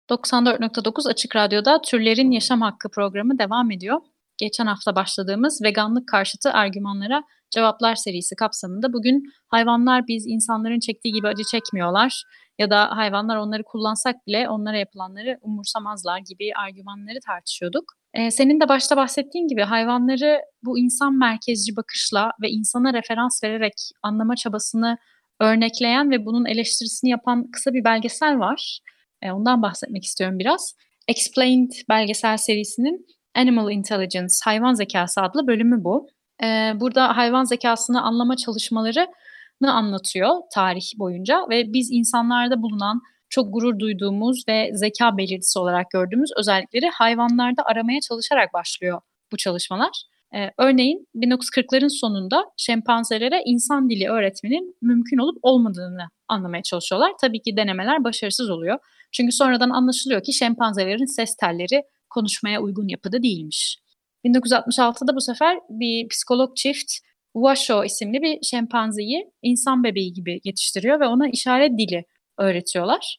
94.9 0.10 1.10
Açık 1.10 1.36
Radyo'da 1.36 1.82
Türlerin 1.82 2.32
Yaşam 2.32 2.62
Hakkı 2.62 2.90
programı 2.90 3.40
devam 3.40 3.72
ediyor. 3.72 4.02
Geçen 4.38 4.66
hafta 4.66 4.96
başladığımız 4.96 5.62
veganlık 5.64 6.08
karşıtı 6.08 6.52
argümanlara 6.52 7.24
cevaplar 7.50 7.96
serisi 7.96 8.36
kapsamında 8.36 8.94
bugün 8.94 9.24
hayvanlar 9.48 10.08
biz 10.08 10.28
insanların 10.28 10.80
çektiği 10.80 11.14
gibi 11.14 11.28
acı 11.28 11.44
çekmiyorlar 11.52 12.24
ya 12.60 12.70
da 12.70 12.98
hayvanlar 12.98 13.38
onları 13.38 13.64
kullansak 13.64 14.16
bile 14.28 14.50
onlara 14.50 14.78
yapılanları 14.78 15.38
umursamazlar 15.42 16.20
gibi 16.20 16.52
argümanları 16.56 17.20
tartışıyorduk. 17.26 17.84
Ee, 18.14 18.32
senin 18.32 18.60
de 18.60 18.70
başta 18.70 18.98
bahsettiğin 18.98 19.48
gibi 19.48 19.62
hayvanları 19.62 20.42
bu 20.64 20.80
insan 20.80 21.18
merkezci 21.18 21.76
bakışla 21.76 22.32
ve 22.42 22.50
insana 22.50 22.94
referans 22.94 23.44
vererek 23.44 23.74
anlama 24.04 24.36
çabasını 24.36 24.98
örnekleyen 25.40 26.12
ve 26.12 26.26
bunun 26.26 26.46
eleştirisini 26.46 27.10
yapan 27.10 27.52
kısa 27.52 27.74
bir 27.74 27.84
belgesel 27.84 28.40
var. 28.40 28.80
E, 29.22 29.32
ondan 29.32 29.62
bahsetmek 29.62 30.04
istiyorum 30.04 30.40
biraz. 30.40 30.74
Explained 31.08 31.72
belgesel 31.90 32.38
serisinin 32.38 33.06
Animal 33.38 33.72
Intelligence, 33.72 34.34
hayvan 34.44 34.74
zekası 34.74 35.22
adlı 35.22 35.48
bölümü 35.48 35.84
bu. 35.84 36.08
E, 36.44 36.72
burada 36.76 37.18
hayvan 37.18 37.44
zekasını 37.44 38.02
anlama 38.02 38.36
çalışmalarını 38.36 39.74
anlatıyor 39.74 40.32
tarih 40.54 40.86
boyunca 40.98 41.40
ve 41.50 41.74
biz 41.74 41.92
insanlarda 41.92 42.62
bulunan 42.62 43.02
çok 43.30 43.54
gurur 43.54 43.80
duyduğumuz 43.80 44.44
ve 44.48 44.70
zeka 44.74 45.18
belirtisi 45.18 45.60
olarak 45.60 45.90
gördüğümüz 45.92 46.30
özellikleri 46.38 46.90
hayvanlarda 46.90 47.64
aramaya 47.66 48.00
çalışarak 48.02 48.54
başlıyor 48.54 49.02
bu 49.32 49.38
çalışmalar. 49.38 50.04
Ee, 50.36 50.52
örneğin 50.58 51.08
1940'ların 51.16 52.00
sonunda 52.00 52.44
şempanzelere 52.58 53.42
insan 53.46 53.90
dili 53.90 54.10
öğretmenin 54.10 54.76
mümkün 54.82 55.18
olup 55.18 55.38
olmadığını 55.42 56.10
anlamaya 56.28 56.64
çalışıyorlar. 56.64 57.12
Tabii 57.22 57.42
ki 57.42 57.58
denemeler 57.58 58.04
başarısız 58.04 58.50
oluyor. 58.50 58.80
Çünkü 59.12 59.32
sonradan 59.32 59.70
anlaşılıyor 59.70 60.24
ki 60.24 60.34
şempanzelerin 60.34 61.16
ses 61.16 61.36
telleri 61.36 61.84
konuşmaya 62.10 62.62
uygun 62.62 62.88
yapıda 62.88 63.24
değilmiş. 63.24 63.78
1966'da 64.26 65.16
bu 65.16 65.22
sefer 65.22 65.60
bir 65.70 66.08
psikolog 66.08 66.56
çift 66.56 66.94
Washoe 67.34 67.86
isimli 67.86 68.22
bir 68.22 68.40
şempanzeyi 68.44 69.32
insan 69.42 69.84
bebeği 69.84 70.14
gibi 70.14 70.40
yetiştiriyor 70.44 71.00
ve 71.00 71.08
ona 71.08 71.30
işaret 71.30 71.78
dili 71.78 72.06
öğretiyorlar. 72.38 73.18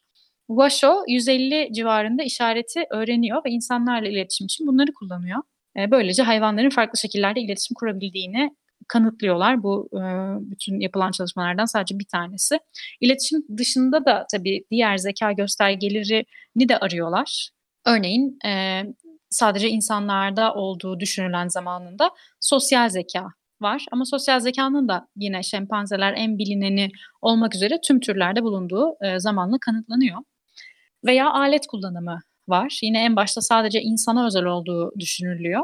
Washoe 0.49 1.05
150 1.09 1.69
civarında 1.73 2.23
işareti 2.23 2.85
öğreniyor 2.91 3.45
ve 3.45 3.51
insanlarla 3.51 4.09
iletişim 4.09 4.45
için 4.45 4.67
bunları 4.67 4.93
kullanıyor. 4.93 5.43
E, 5.79 5.91
böylece 5.91 6.23
hayvanların 6.23 6.71
farklı 6.71 6.99
şekillerde 6.99 7.41
iletişim 7.41 7.75
kurabildiğini 7.75 8.57
kanıtlıyorlar. 8.89 9.63
Bu 9.63 9.89
e, 9.93 10.01
bütün 10.51 10.81
yapılan 10.81 11.11
çalışmalardan 11.11 11.65
sadece 11.65 11.99
bir 11.99 12.07
tanesi. 12.13 12.59
İletişim 13.01 13.43
dışında 13.57 14.05
da 14.05 14.27
tabii 14.33 14.65
diğer 14.71 14.97
zeka 14.97 15.33
göstergelerini 15.33 16.69
de 16.69 16.79
arıyorlar. 16.79 17.51
Örneğin 17.89 18.39
e, 18.47 18.83
sadece 19.31 19.69
insanlarda 19.69 20.55
olduğu 20.55 21.01
düşünülen 21.01 21.49
zamanında 21.49 22.11
sosyal 22.41 22.89
zeka 22.89 23.27
var. 23.61 23.87
Ama 23.93 24.05
sosyal 24.05 24.41
zekanın 24.41 24.89
da 24.89 25.09
yine 25.17 25.43
şempanzeler 25.43 26.15
en 26.17 26.39
bilineni 26.39 26.91
olmak 27.23 27.55
üzere 27.55 27.79
tüm 27.87 28.01
türlerde 28.01 28.43
bulunduğu 28.43 28.97
e, 29.01 29.19
zamanla 29.19 29.57
kanıtlanıyor. 29.61 30.19
Veya 31.07 31.31
alet 31.31 31.67
kullanımı 31.67 32.21
var. 32.49 32.79
Yine 32.83 33.05
en 33.05 33.17
başta 33.17 33.41
sadece 33.41 33.81
insana 33.81 34.27
özel 34.27 34.45
olduğu 34.45 34.93
düşünülüyor. 34.99 35.63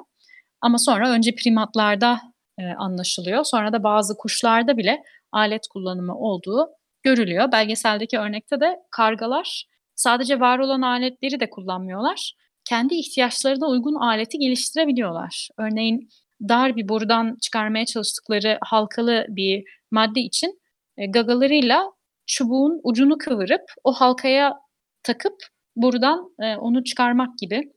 Ama 0.60 0.78
sonra 0.78 1.10
önce 1.10 1.34
primatlarda 1.34 2.20
e, 2.58 2.66
anlaşılıyor. 2.66 3.44
Sonra 3.44 3.72
da 3.72 3.82
bazı 3.82 4.16
kuşlarda 4.16 4.76
bile 4.76 5.02
alet 5.32 5.62
kullanımı 5.70 6.18
olduğu 6.18 6.68
görülüyor. 7.02 7.52
Belgeseldeki 7.52 8.18
örnekte 8.18 8.60
de 8.60 8.76
kargalar 8.90 9.64
sadece 9.96 10.40
var 10.40 10.58
olan 10.58 10.82
aletleri 10.82 11.40
de 11.40 11.50
kullanmıyorlar. 11.50 12.34
Kendi 12.64 12.94
ihtiyaçlarına 12.94 13.66
uygun 13.66 13.94
aleti 13.94 14.38
geliştirebiliyorlar. 14.38 15.48
Örneğin 15.58 16.08
dar 16.48 16.76
bir 16.76 16.88
borudan 16.88 17.36
çıkarmaya 17.42 17.86
çalıştıkları 17.86 18.58
halkalı 18.62 19.26
bir 19.28 19.64
madde 19.90 20.20
için 20.20 20.60
e, 20.96 21.06
gagalarıyla 21.06 21.92
çubuğun 22.26 22.80
ucunu 22.82 23.18
kıvırıp 23.18 23.64
o 23.84 23.92
halkaya 23.92 24.54
takıp 25.02 25.34
buradan 25.76 26.30
e, 26.40 26.56
onu 26.56 26.84
çıkarmak 26.84 27.38
gibi 27.38 27.72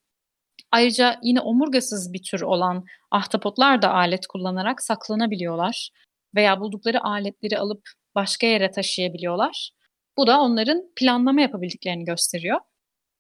Ayrıca 0.72 1.20
yine 1.24 1.42
omurgasız 1.42 2.14
bir 2.14 2.24
tür 2.24 2.42
olan 2.42 2.86
ahtapotlar 3.12 3.82
da 3.82 3.94
alet 3.94 4.28
kullanarak 4.28 4.84
saklanabiliyorlar 4.84 5.90
veya 6.36 6.60
buldukları 6.60 7.04
aletleri 7.04 7.60
alıp 7.60 7.90
başka 8.16 8.48
yere 8.48 8.72
taşıyabiliyorlar. 8.72 9.72
Bu 10.18 10.28
da 10.28 10.42
onların 10.42 10.84
planlama 10.96 11.42
yapabildiklerini 11.42 12.06
gösteriyor. 12.06 12.60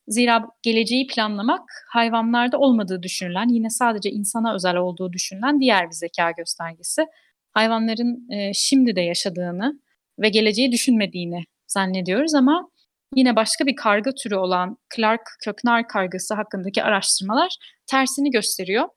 Zira 0.07 0.47
geleceği 0.63 1.07
planlamak 1.07 1.69
hayvanlarda 1.89 2.57
olmadığı 2.57 3.03
düşünülen, 3.03 3.49
yine 3.49 3.69
sadece 3.69 4.09
insana 4.11 4.55
özel 4.55 4.75
olduğu 4.75 5.13
düşünülen 5.13 5.59
diğer 5.59 5.87
bir 5.89 5.95
zeka 5.95 6.31
göstergesi. 6.31 7.05
Hayvanların 7.53 8.31
e, 8.31 8.53
şimdi 8.53 8.95
de 8.95 9.01
yaşadığını 9.01 9.79
ve 10.19 10.29
geleceği 10.29 10.71
düşünmediğini 10.71 11.43
zannediyoruz 11.67 12.33
ama 12.35 12.69
Yine 13.15 13.35
başka 13.35 13.65
bir 13.65 13.75
karga 13.75 14.11
türü 14.11 14.35
olan 14.35 14.77
Clark 14.95 15.21
köknar 15.43 15.87
kargası 15.87 16.33
hakkındaki 16.33 16.83
araştırmalar 16.83 17.57
tersini 17.87 18.31
gösteriyor. 18.31 18.89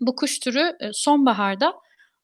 Bu 0.00 0.16
kuş 0.16 0.38
türü 0.38 0.76
e, 0.80 0.90
sonbaharda 0.92 1.74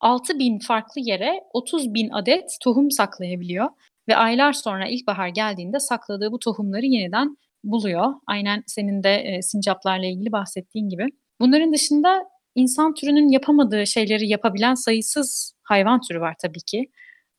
6 0.01 0.39
bin 0.39 0.59
farklı 0.59 1.01
yere 1.01 1.41
30 1.53 1.95
bin 1.95 2.11
adet 2.11 2.51
tohum 2.63 2.91
saklayabiliyor 2.91 3.69
ve 4.09 4.17
aylar 4.17 4.53
sonra 4.53 4.89
ilkbahar 4.89 5.29
geldiğinde 5.29 5.81
sakladığı 5.81 6.33
bu 6.33 6.39
tohumları 6.39 6.87
yeniden 6.87 7.37
buluyor. 7.65 8.15
Aynen 8.27 8.63
senin 8.67 9.03
de 9.03 9.15
e, 9.15 9.43
sincaplarla 9.43 10.07
ilgili 10.07 10.33
bahsettiğin 10.33 10.89
gibi. 10.89 11.07
Bunların 11.41 11.73
dışında 11.73 12.23
insan 12.55 12.95
türünün 12.95 13.29
yapamadığı 13.29 13.87
şeyleri 13.87 14.29
yapabilen 14.29 14.75
sayısız 14.75 15.53
hayvan 15.63 16.01
türü 16.01 16.21
var 16.21 16.35
tabii 16.43 16.61
ki. 16.67 16.91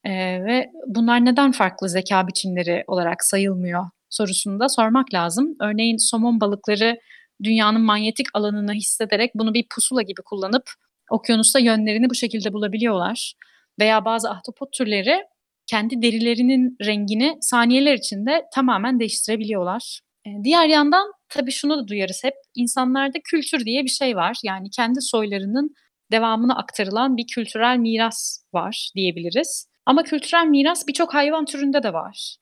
E, 0.04 0.12
ve 0.46 0.70
bunlar 0.88 1.26
neden 1.26 1.52
farklı 1.52 1.90
zeka 1.90 2.28
biçimleri 2.28 2.84
olarak 2.88 3.24
sayılmıyor 3.24 3.86
sorusunu 4.10 4.60
da 4.60 4.70
sormak 4.70 5.14
lazım. 5.14 5.56
Örneğin 5.62 5.98
somon 5.98 6.42
balıkları 6.42 7.00
dünyanın 7.44 7.82
manyetik 7.82 8.28
alanını 8.34 8.74
hissederek 8.74 9.32
bunu 9.36 9.54
bir 9.54 9.66
pusula 9.70 10.02
gibi 10.02 10.22
kullanıp 10.26 10.72
okyanusta 11.10 11.60
yönlerini 11.60 12.10
bu 12.10 12.16
şekilde 12.16 12.54
bulabiliyorlar. 12.54 13.34
Veya 13.80 14.06
bazı 14.06 14.30
ahtapot 14.30 14.74
türleri 14.74 15.24
kendi 15.70 16.02
derilerinin 16.02 16.78
rengini 16.86 17.38
saniyeler 17.42 17.94
içinde 17.94 18.46
tamamen 18.56 19.00
değiştirebiliyorlar. 19.00 20.00
E, 20.26 20.30
diğer 20.44 20.68
yandan 20.68 21.12
tabii 21.30 21.52
şunu 21.52 21.78
da 21.78 21.88
duyarız 21.88 22.22
hep. 22.24 22.34
insanlarda 22.56 23.18
kültür 23.24 23.66
diye 23.66 23.84
bir 23.84 23.90
şey 23.90 24.16
var. 24.16 24.38
Yani 24.44 24.70
kendi 24.70 25.02
soylarının 25.02 25.70
devamını 26.12 26.58
aktarılan 26.58 27.18
bir 27.18 27.28
kültürel 27.28 27.78
miras 27.78 28.44
var 28.54 28.92
diyebiliriz. 28.96 29.68
Ama 29.86 30.04
kültürel 30.04 30.46
miras 30.46 30.88
birçok 30.88 31.14
hayvan 31.14 31.46
türünde 31.46 31.84
de 31.84 31.94
var. 31.94 32.36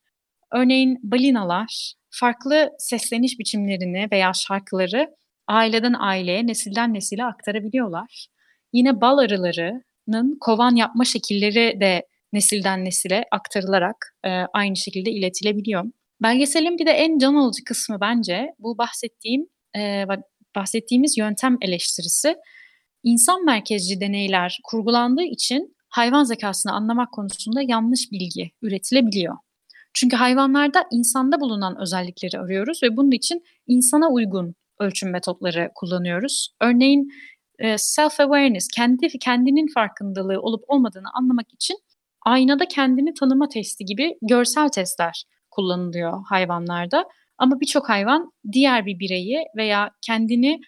Örneğin 0.53 0.99
balinalar 1.03 1.93
farklı 2.09 2.69
sesleniş 2.79 3.39
biçimlerini 3.39 4.07
veya 4.11 4.31
şarkıları 4.33 5.07
aileden 5.47 5.95
aileye, 5.99 6.47
nesilden 6.47 6.93
nesile 6.93 7.25
aktarabiliyorlar. 7.25 8.27
Yine 8.73 9.01
bal 9.01 9.17
arılarının 9.17 10.37
kovan 10.39 10.75
yapma 10.75 11.05
şekilleri 11.05 11.79
de 11.81 12.03
nesilden 12.37 12.85
nesile 12.85 13.23
aktarılarak 13.31 14.15
e, 14.25 14.29
aynı 14.53 14.75
şekilde 14.75 15.11
iletilebiliyor. 15.11 15.83
Belgeselin 16.21 16.77
bir 16.77 16.85
de 16.85 16.91
en 16.91 17.17
can 17.17 17.35
alıcı 17.35 17.63
kısmı 17.63 17.97
bence 18.01 18.47
bu 18.59 18.77
bahsettiğim 18.77 19.47
e, 19.77 20.05
bahsettiğimiz 20.55 21.17
yöntem 21.17 21.57
eleştirisi. 21.61 22.35
İnsan 23.03 23.45
merkezci 23.45 24.01
deneyler 24.01 24.59
kurgulandığı 24.63 25.23
için 25.23 25.75
hayvan 25.89 26.23
zekasını 26.23 26.73
anlamak 26.73 27.11
konusunda 27.11 27.61
yanlış 27.61 28.11
bilgi 28.11 28.51
üretilebiliyor. 28.61 29.35
Çünkü 29.93 30.15
hayvanlarda 30.15 30.83
insanda 30.91 31.39
bulunan 31.39 31.81
özellikleri 31.81 32.39
arıyoruz 32.39 32.83
ve 32.83 32.97
bunun 32.97 33.11
için 33.11 33.43
insana 33.67 34.09
uygun 34.09 34.55
ölçüm 34.79 35.11
metotları 35.11 35.71
kullanıyoruz. 35.75 36.49
Örneğin 36.61 37.09
self-awareness, 37.61 38.67
kendi 38.75 39.19
kendinin 39.19 39.67
farkındalığı 39.73 40.41
olup 40.41 40.63
olmadığını 40.67 41.07
anlamak 41.13 41.53
için 41.53 41.77
aynada 42.27 42.65
kendini 42.65 43.13
tanıma 43.13 43.47
testi 43.47 43.85
gibi 43.85 44.17
görsel 44.21 44.69
testler 44.69 45.23
kullanılıyor 45.51 46.23
hayvanlarda. 46.29 47.05
Ama 47.37 47.59
birçok 47.59 47.89
hayvan 47.89 48.31
diğer 48.51 48.85
bir 48.85 48.99
bireyi 48.99 49.43
veya 49.57 49.91
kendini 50.01 50.59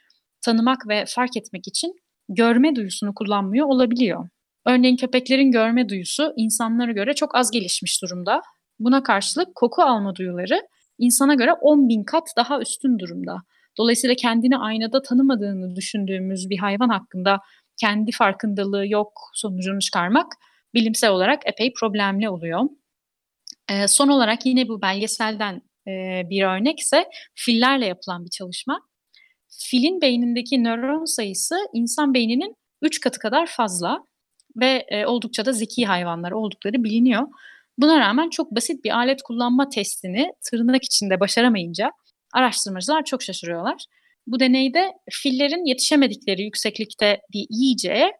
tanımak 0.41 0.87
ve 0.87 1.05
fark 1.07 1.37
etmek 1.37 1.67
için 1.67 1.95
görme 2.29 2.75
duyusunu 2.75 3.13
kullanmıyor 3.13 3.67
olabiliyor. 3.67 4.29
Örneğin 4.65 4.97
köpeklerin 4.97 5.51
görme 5.51 5.89
duyusu 5.89 6.33
insanlara 6.37 6.91
göre 6.91 7.13
çok 7.13 7.35
az 7.35 7.51
gelişmiş 7.51 8.01
durumda. 8.01 8.41
Buna 8.79 9.03
karşılık 9.03 9.55
koku 9.55 9.81
alma 9.81 10.15
duyuları 10.15 10.61
insana 10.97 11.33
göre 11.33 11.53
10 11.53 11.89
bin 11.89 12.03
kat 12.03 12.27
daha 12.37 12.59
üstün 12.59 12.99
durumda. 12.99 13.37
Dolayısıyla 13.77 14.15
kendini 14.15 14.57
aynada 14.57 15.01
tanımadığını 15.01 15.75
düşündüğümüz 15.75 16.49
bir 16.49 16.57
hayvan 16.57 16.89
hakkında 16.89 17.39
kendi 17.81 18.11
farkındalığı 18.11 18.87
yok 18.87 19.11
sonucunu 19.33 19.79
çıkarmak 19.79 20.33
bilimsel 20.73 21.09
olarak 21.09 21.47
epey 21.47 21.73
problemli 21.73 22.29
oluyor. 22.29 22.61
E, 23.69 23.88
son 23.88 24.08
olarak 24.08 24.45
yine 24.45 24.67
bu 24.67 24.82
belgeselden 24.82 25.62
e, 25.88 26.23
bir 26.29 26.43
örnek 26.43 26.79
ise 26.79 27.10
fillerle 27.36 27.86
yapılan 27.86 28.25
bir 28.25 28.29
çalışma. 28.29 28.82
Filin 29.49 30.01
beynindeki 30.01 30.63
nöron 30.63 31.05
sayısı 31.05 31.55
insan 31.73 32.13
beyninin 32.13 32.55
3 32.82 32.99
katı 32.99 33.19
kadar 33.19 33.47
fazla 33.47 34.03
ve 34.55 34.86
e, 34.88 35.05
oldukça 35.05 35.45
da 35.45 35.51
zeki 35.51 35.86
hayvanlar 35.86 36.32
oldukları 36.32 36.84
biliniyor. 36.84 37.27
Buna 37.77 37.99
rağmen 37.99 38.29
çok 38.29 38.51
basit 38.51 38.84
bir 38.84 38.97
alet 38.97 39.21
kullanma 39.21 39.69
testini 39.69 40.32
tırnak 40.49 40.84
içinde 40.84 41.19
başaramayınca 41.19 41.91
araştırmacılar 42.34 43.05
çok 43.05 43.23
şaşırıyorlar. 43.23 43.86
Bu 44.27 44.39
deneyde 44.39 44.93
fillerin 45.12 45.65
yetişemedikleri 45.65 46.41
yükseklikte 46.43 47.21
bir 47.34 47.47
yiyeceğe 47.49 48.12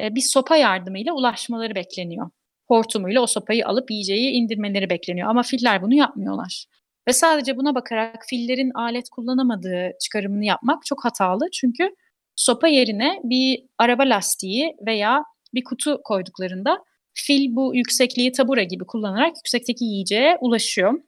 e, 0.00 0.14
bir 0.14 0.20
sopa 0.20 0.56
yardımıyla 0.56 1.12
ulaşmaları 1.12 1.74
bekleniyor. 1.74 2.30
Hortumuyla 2.68 3.20
o 3.20 3.26
sopayı 3.26 3.66
alıp 3.66 3.90
yiyeceği 3.90 4.30
indirmeleri 4.30 4.90
bekleniyor 4.90 5.28
ama 5.28 5.42
filler 5.42 5.82
bunu 5.82 5.94
yapmıyorlar. 5.94 6.66
Ve 7.08 7.12
sadece 7.12 7.56
buna 7.56 7.74
bakarak 7.74 8.24
fillerin 8.30 8.70
alet 8.74 9.08
kullanamadığı 9.10 9.90
çıkarımını 10.00 10.44
yapmak 10.44 10.86
çok 10.86 11.04
hatalı. 11.04 11.44
Çünkü 11.52 11.90
sopa 12.36 12.68
yerine 12.68 13.20
bir 13.24 13.64
araba 13.78 14.02
lastiği 14.02 14.76
veya 14.86 15.22
bir 15.54 15.64
kutu 15.64 16.00
koyduklarında 16.04 16.84
fil 17.14 17.56
bu 17.56 17.76
yüksekliği 17.76 18.32
tabura 18.32 18.62
gibi 18.62 18.84
kullanarak 18.84 19.36
yüksekteki 19.36 19.84
yiyeceğe 19.84 20.36
ulaşıyor. 20.40 21.00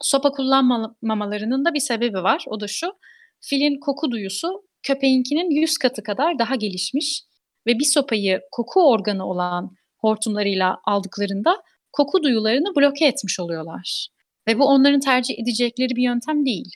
Sopa 0.00 0.30
kullanmamalarının 0.30 1.64
da 1.64 1.74
bir 1.74 1.80
sebebi 1.80 2.22
var. 2.22 2.44
O 2.46 2.60
da 2.60 2.68
şu. 2.68 2.92
Filin 3.40 3.80
koku 3.80 4.10
duyusu 4.10 4.62
köpeğinkinin 4.82 5.50
100 5.50 5.78
katı 5.78 6.02
kadar 6.02 6.38
daha 6.38 6.54
gelişmiş 6.54 7.22
ve 7.66 7.78
bir 7.78 7.84
sopayı 7.84 8.40
koku 8.52 8.90
organı 8.90 9.26
olan 9.26 9.70
hortumlarıyla 9.98 10.78
aldıklarında 10.84 11.62
koku 11.92 12.22
duyularını 12.22 12.76
bloke 12.76 13.06
etmiş 13.06 13.40
oluyorlar. 13.40 14.08
Ve 14.48 14.58
bu 14.58 14.64
onların 14.64 15.00
tercih 15.00 15.38
edecekleri 15.38 15.96
bir 15.96 16.02
yöntem 16.02 16.46
değil. 16.46 16.70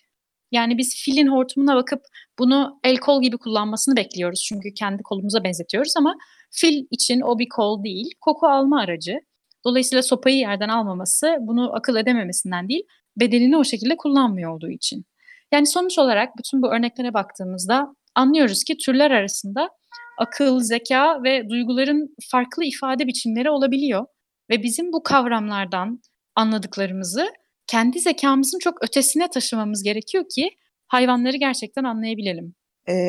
Yani 0.52 0.78
biz 0.78 1.02
filin 1.04 1.26
hortumuna 1.26 1.76
bakıp 1.76 2.00
bunu 2.38 2.80
el 2.84 2.96
kol 2.96 3.22
gibi 3.22 3.38
kullanmasını 3.38 3.96
bekliyoruz. 3.96 4.44
Çünkü 4.48 4.74
kendi 4.74 5.02
kolumuza 5.02 5.44
benzetiyoruz 5.44 5.96
ama 5.96 6.16
fil 6.50 6.86
için 6.90 7.20
o 7.20 7.38
bir 7.38 7.48
kol 7.48 7.84
değil, 7.84 8.10
koku 8.20 8.46
alma 8.46 8.80
aracı. 8.80 9.18
Dolayısıyla 9.64 10.02
sopayı 10.02 10.36
yerden 10.36 10.68
almaması 10.68 11.36
bunu 11.40 11.74
akıl 11.76 11.96
edememesinden 11.96 12.68
değil, 12.68 12.82
bedenini 13.20 13.56
o 13.56 13.64
şekilde 13.64 13.96
kullanmıyor 13.96 14.56
olduğu 14.56 14.70
için. 14.70 15.04
Yani 15.52 15.66
sonuç 15.66 15.98
olarak 15.98 16.28
bütün 16.38 16.62
bu 16.62 16.74
örneklere 16.74 17.14
baktığımızda 17.14 17.94
anlıyoruz 18.14 18.64
ki 18.64 18.76
türler 18.76 19.10
arasında 19.10 19.70
akıl, 20.18 20.60
zeka 20.60 21.22
ve 21.24 21.48
duyguların 21.48 22.14
farklı 22.30 22.64
ifade 22.64 23.06
biçimleri 23.06 23.50
olabiliyor. 23.50 24.06
Ve 24.50 24.62
bizim 24.62 24.92
bu 24.92 25.02
kavramlardan 25.02 26.00
anladıklarımızı 26.34 27.26
kendi 27.66 28.00
zekamızın 28.00 28.58
çok 28.58 28.84
ötesine 28.84 29.30
taşımamız 29.30 29.82
gerekiyor 29.82 30.24
ki 30.34 30.50
hayvanları 30.86 31.36
gerçekten 31.36 31.84
anlayabilelim. 31.84 32.54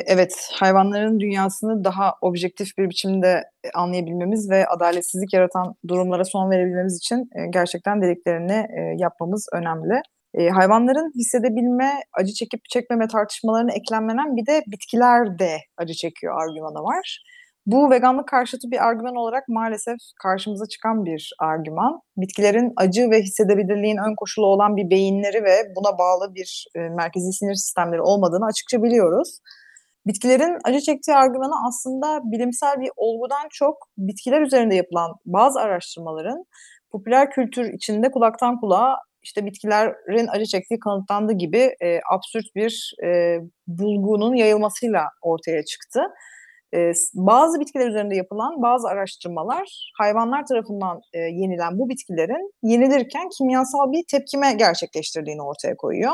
Evet, 0.06 0.50
hayvanların 0.54 1.20
dünyasını 1.20 1.84
daha 1.84 2.14
objektif 2.22 2.78
bir 2.78 2.90
biçimde 2.90 3.44
anlayabilmemiz 3.74 4.50
ve 4.50 4.68
adaletsizlik 4.68 5.34
yaratan 5.34 5.76
durumlara 5.88 6.26
son 6.26 6.52
verebilmemiz 6.52 6.98
için 6.98 7.30
gerçekten 7.50 8.02
dediklerini 8.02 8.66
yapmamız 9.02 9.48
önemli. 9.54 10.02
Hayvanların 10.36 11.12
hissedebilme, 11.16 11.92
acı 12.14 12.34
çekip 12.34 12.66
çekmeme 12.70 13.08
tartışmalarına 13.08 13.72
eklenmenen 13.72 14.36
bir 14.36 14.46
de 14.46 14.64
bitkiler 14.68 15.40
de 15.40 15.58
acı 15.78 15.94
çekiyor 15.94 16.42
argümanı 16.42 16.84
var. 16.84 17.24
Bu 17.66 17.92
veganlık 17.92 18.28
karşıtı 18.28 18.72
bir 18.72 18.88
argüman 18.88 19.16
olarak 19.16 19.48
maalesef 19.48 19.98
karşımıza 20.22 20.66
çıkan 20.66 21.06
bir 21.06 21.34
argüman. 21.40 22.02
Bitkilerin 22.18 22.74
acı 22.78 23.10
ve 23.12 23.22
hissedebilirliğin 23.22 23.98
ön 23.98 24.16
koşulu 24.16 24.46
olan 24.46 24.78
bir 24.78 24.90
beyinleri 24.90 25.44
ve 25.44 25.76
buna 25.76 25.98
bağlı 25.98 26.36
bir 26.36 26.68
merkezi 26.76 27.34
sinir 27.34 27.56
sistemleri 27.56 28.02
olmadığını 28.02 28.46
açıkça 28.46 28.84
biliyoruz. 28.84 29.40
Bitkilerin 30.08 30.58
acı 30.64 30.80
çektiği 30.80 31.16
argümanı 31.16 31.54
aslında 31.68 32.22
bilimsel 32.24 32.82
bir 32.82 32.90
olgudan 32.96 33.48
çok 33.52 33.78
bitkiler 33.98 34.42
üzerinde 34.42 34.76
yapılan 34.76 35.12
bazı 35.26 35.60
araştırmaların 35.60 36.46
popüler 36.92 37.32
kültür 37.32 37.74
içinde 37.74 38.12
kulaktan 38.12 38.60
kulağa 38.60 38.96
işte 39.28 39.46
bitkilerin 39.46 40.28
acı 40.28 40.46
çektiği 40.46 40.80
kanıtlandığı 40.80 41.34
gibi 41.34 41.76
e, 41.82 42.00
absürt 42.14 42.56
bir 42.56 42.94
e, 43.04 43.40
bulgunun 43.68 44.36
yayılmasıyla 44.36 45.10
ortaya 45.22 45.66
çıktı. 45.66 46.02
E, 46.74 46.92
bazı 47.14 47.60
bitkiler 47.60 47.88
üzerinde 47.88 48.16
yapılan 48.16 48.62
bazı 48.62 48.88
araştırmalar 48.88 49.92
hayvanlar 49.98 50.46
tarafından 50.46 51.02
e, 51.14 51.20
yenilen 51.20 51.80
bu 51.80 51.90
bitkilerin 51.90 52.54
yenilirken 52.64 53.30
kimyasal 53.38 53.92
bir 53.92 54.04
tepkime 54.12 54.54
gerçekleştirdiğini 54.54 55.42
ortaya 55.42 55.76
koyuyor. 55.76 56.14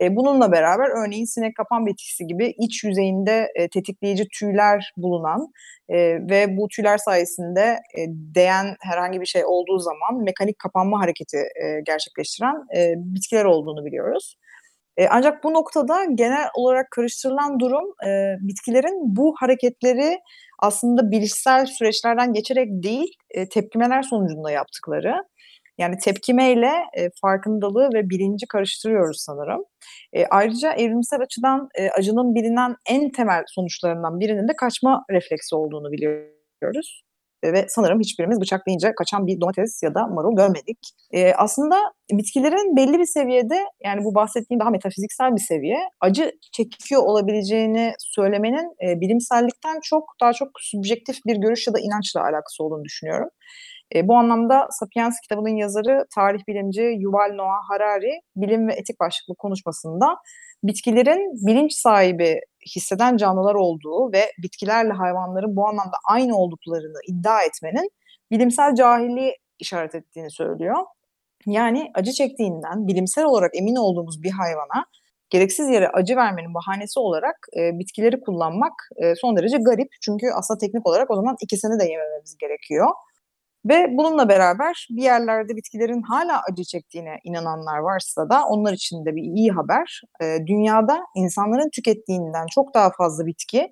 E, 0.00 0.16
bununla 0.16 0.52
beraber 0.52 0.88
örneğin 0.88 1.24
sinek 1.24 1.56
kapan 1.56 1.86
bitkisi 1.86 2.26
gibi 2.26 2.54
iç 2.58 2.84
yüzeyinde 2.84 3.48
e, 3.54 3.68
tetikleyici 3.68 4.28
tüyler 4.38 4.92
bulunan 4.96 5.48
e, 5.88 5.96
ve 6.30 6.56
bu 6.56 6.68
tüyler 6.68 6.98
sayesinde 6.98 7.60
e, 7.98 8.00
değen 8.08 8.76
herhangi 8.80 9.20
bir 9.20 9.26
şey 9.26 9.44
olduğu 9.44 9.78
zaman 9.78 10.24
mekanik 10.24 10.58
kapanma 10.58 11.00
hareketi 11.00 11.36
e, 11.36 11.80
gerçekleştiren 11.86 12.54
e, 12.76 12.94
bitkiler 12.96 13.44
olduğunu 13.44 13.84
biliyoruz. 13.84 14.36
E, 14.96 15.08
ancak 15.08 15.44
bu 15.44 15.54
noktada 15.54 16.04
genel 16.14 16.48
olarak 16.54 16.90
karıştırılan 16.90 17.60
durum 17.60 17.84
e, 18.06 18.36
bitkilerin 18.40 19.16
bu 19.16 19.34
hareketleri 19.38 20.18
aslında 20.58 21.10
bilişsel 21.10 21.66
süreçlerden 21.66 22.32
geçerek 22.32 22.68
değil, 22.70 23.08
e, 23.30 23.48
tepkimeler 23.48 24.02
sonucunda 24.02 24.50
yaptıkları. 24.50 25.22
Yani 25.78 25.98
tepkimeyle 25.98 26.72
e, 26.94 27.10
farkındalığı 27.20 27.88
ve 27.94 28.10
bilinci 28.10 28.46
karıştırıyoruz 28.46 29.20
sanırım. 29.20 29.64
E, 30.12 30.26
ayrıca 30.26 30.72
evrimsel 30.72 31.20
açıdan 31.20 31.68
e, 31.74 31.90
acının 31.90 32.34
bilinen 32.34 32.76
en 32.88 33.10
temel 33.10 33.44
sonuçlarından 33.46 34.20
birinin 34.20 34.48
de 34.48 34.56
kaçma 34.56 35.04
refleksi 35.10 35.56
olduğunu 35.56 35.92
biliyoruz. 35.92 37.02
E, 37.42 37.52
ve 37.52 37.66
sanırım 37.68 38.00
hiçbirimiz 38.00 38.40
bıçak 38.40 38.66
deyince 38.66 38.94
kaçan 38.98 39.26
bir 39.26 39.40
domates 39.40 39.82
ya 39.82 39.94
da 39.94 40.06
marul 40.06 40.36
görmedik. 40.36 40.78
E, 41.12 41.32
aslında 41.32 41.76
bitkilerin 42.12 42.76
belli 42.76 42.98
bir 42.98 43.06
seviyede 43.06 43.64
yani 43.84 44.04
bu 44.04 44.14
bahsettiğim 44.14 44.60
daha 44.60 44.70
metafiziksel 44.70 45.36
bir 45.36 45.40
seviye 45.40 45.78
acı 46.00 46.32
çekiyor 46.52 47.02
olabileceğini 47.02 47.92
söylemenin 47.98 48.74
e, 48.86 49.00
bilimsellikten 49.00 49.80
çok 49.82 50.04
daha 50.20 50.32
çok 50.32 50.48
subjektif 50.60 51.16
bir 51.26 51.36
görüş 51.36 51.66
ya 51.66 51.74
da 51.74 51.78
inançla 51.80 52.20
alakası 52.20 52.64
olduğunu 52.64 52.84
düşünüyorum. 52.84 53.28
E, 53.94 54.08
bu 54.08 54.16
anlamda 54.16 54.68
Sapiens 54.70 55.20
kitabının 55.20 55.56
yazarı 55.56 56.06
tarih 56.14 56.40
bilimci 56.48 56.82
Yuval 56.82 57.34
Noah 57.34 57.60
Harari 57.68 58.20
bilim 58.36 58.68
ve 58.68 58.72
etik 58.72 59.00
başlıklı 59.00 59.34
konuşmasında 59.34 60.16
bitkilerin 60.64 61.46
bilinç 61.46 61.72
sahibi 61.72 62.40
hisseden 62.76 63.16
canlılar 63.16 63.54
olduğu 63.54 64.12
ve 64.12 64.22
bitkilerle 64.42 64.92
hayvanların 64.92 65.56
bu 65.56 65.68
anlamda 65.68 65.96
aynı 66.08 66.36
olduklarını 66.36 66.98
iddia 67.08 67.42
etmenin 67.42 67.90
bilimsel 68.30 68.74
cahilliği 68.74 69.36
işaret 69.58 69.94
ettiğini 69.94 70.30
söylüyor. 70.30 70.76
Yani 71.46 71.90
acı 71.94 72.12
çektiğinden 72.12 72.86
bilimsel 72.86 73.24
olarak 73.24 73.50
emin 73.54 73.76
olduğumuz 73.76 74.22
bir 74.22 74.30
hayvana 74.30 74.86
gereksiz 75.30 75.68
yere 75.68 75.88
acı 75.88 76.16
vermenin 76.16 76.54
bahanesi 76.54 77.00
olarak 77.00 77.36
e, 77.56 77.78
bitkileri 77.78 78.20
kullanmak 78.20 78.72
e, 78.96 79.14
son 79.14 79.36
derece 79.36 79.56
garip. 79.56 79.88
Çünkü 80.00 80.26
aslında 80.34 80.58
teknik 80.58 80.86
olarak 80.86 81.10
o 81.10 81.16
zaman 81.16 81.36
ikisini 81.42 81.80
de 81.80 81.84
yemememiz 81.84 82.36
gerekiyor. 82.38 82.88
Ve 83.68 83.86
bununla 83.96 84.28
beraber 84.28 84.86
bir 84.90 85.02
yerlerde 85.02 85.56
bitkilerin 85.56 86.02
hala 86.02 86.40
acı 86.50 86.64
çektiğine 86.64 87.16
inananlar 87.24 87.78
varsa 87.78 88.30
da 88.30 88.44
onlar 88.46 88.72
için 88.72 89.04
de 89.04 89.16
bir 89.16 89.22
iyi 89.22 89.50
haber. 89.50 90.02
E, 90.22 90.46
dünyada 90.46 90.98
insanların 91.14 91.70
tükettiğinden 91.70 92.46
çok 92.54 92.74
daha 92.74 92.90
fazla 92.90 93.26
bitki 93.26 93.70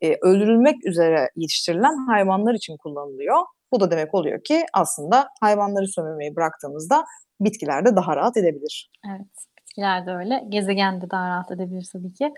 e, 0.00 0.16
öldürülmek 0.22 0.86
üzere 0.86 1.28
yetiştirilen 1.36 2.06
hayvanlar 2.06 2.54
için 2.54 2.76
kullanılıyor. 2.76 3.36
Bu 3.72 3.80
da 3.80 3.90
demek 3.90 4.14
oluyor 4.14 4.44
ki 4.44 4.64
aslında 4.72 5.28
hayvanları 5.40 5.88
sömürmeyi 5.88 6.36
bıraktığımızda 6.36 7.04
bitkiler 7.40 7.86
de 7.86 7.96
daha 7.96 8.16
rahat 8.16 8.36
edebilir. 8.36 8.90
Evet, 9.10 9.46
bitkiler 9.58 10.06
de 10.06 10.10
öyle. 10.10 10.44
Gezegen 10.48 11.00
de 11.00 11.10
daha 11.10 11.28
rahat 11.28 11.50
edebilir 11.50 11.88
tabii 11.92 12.14
ki. 12.14 12.32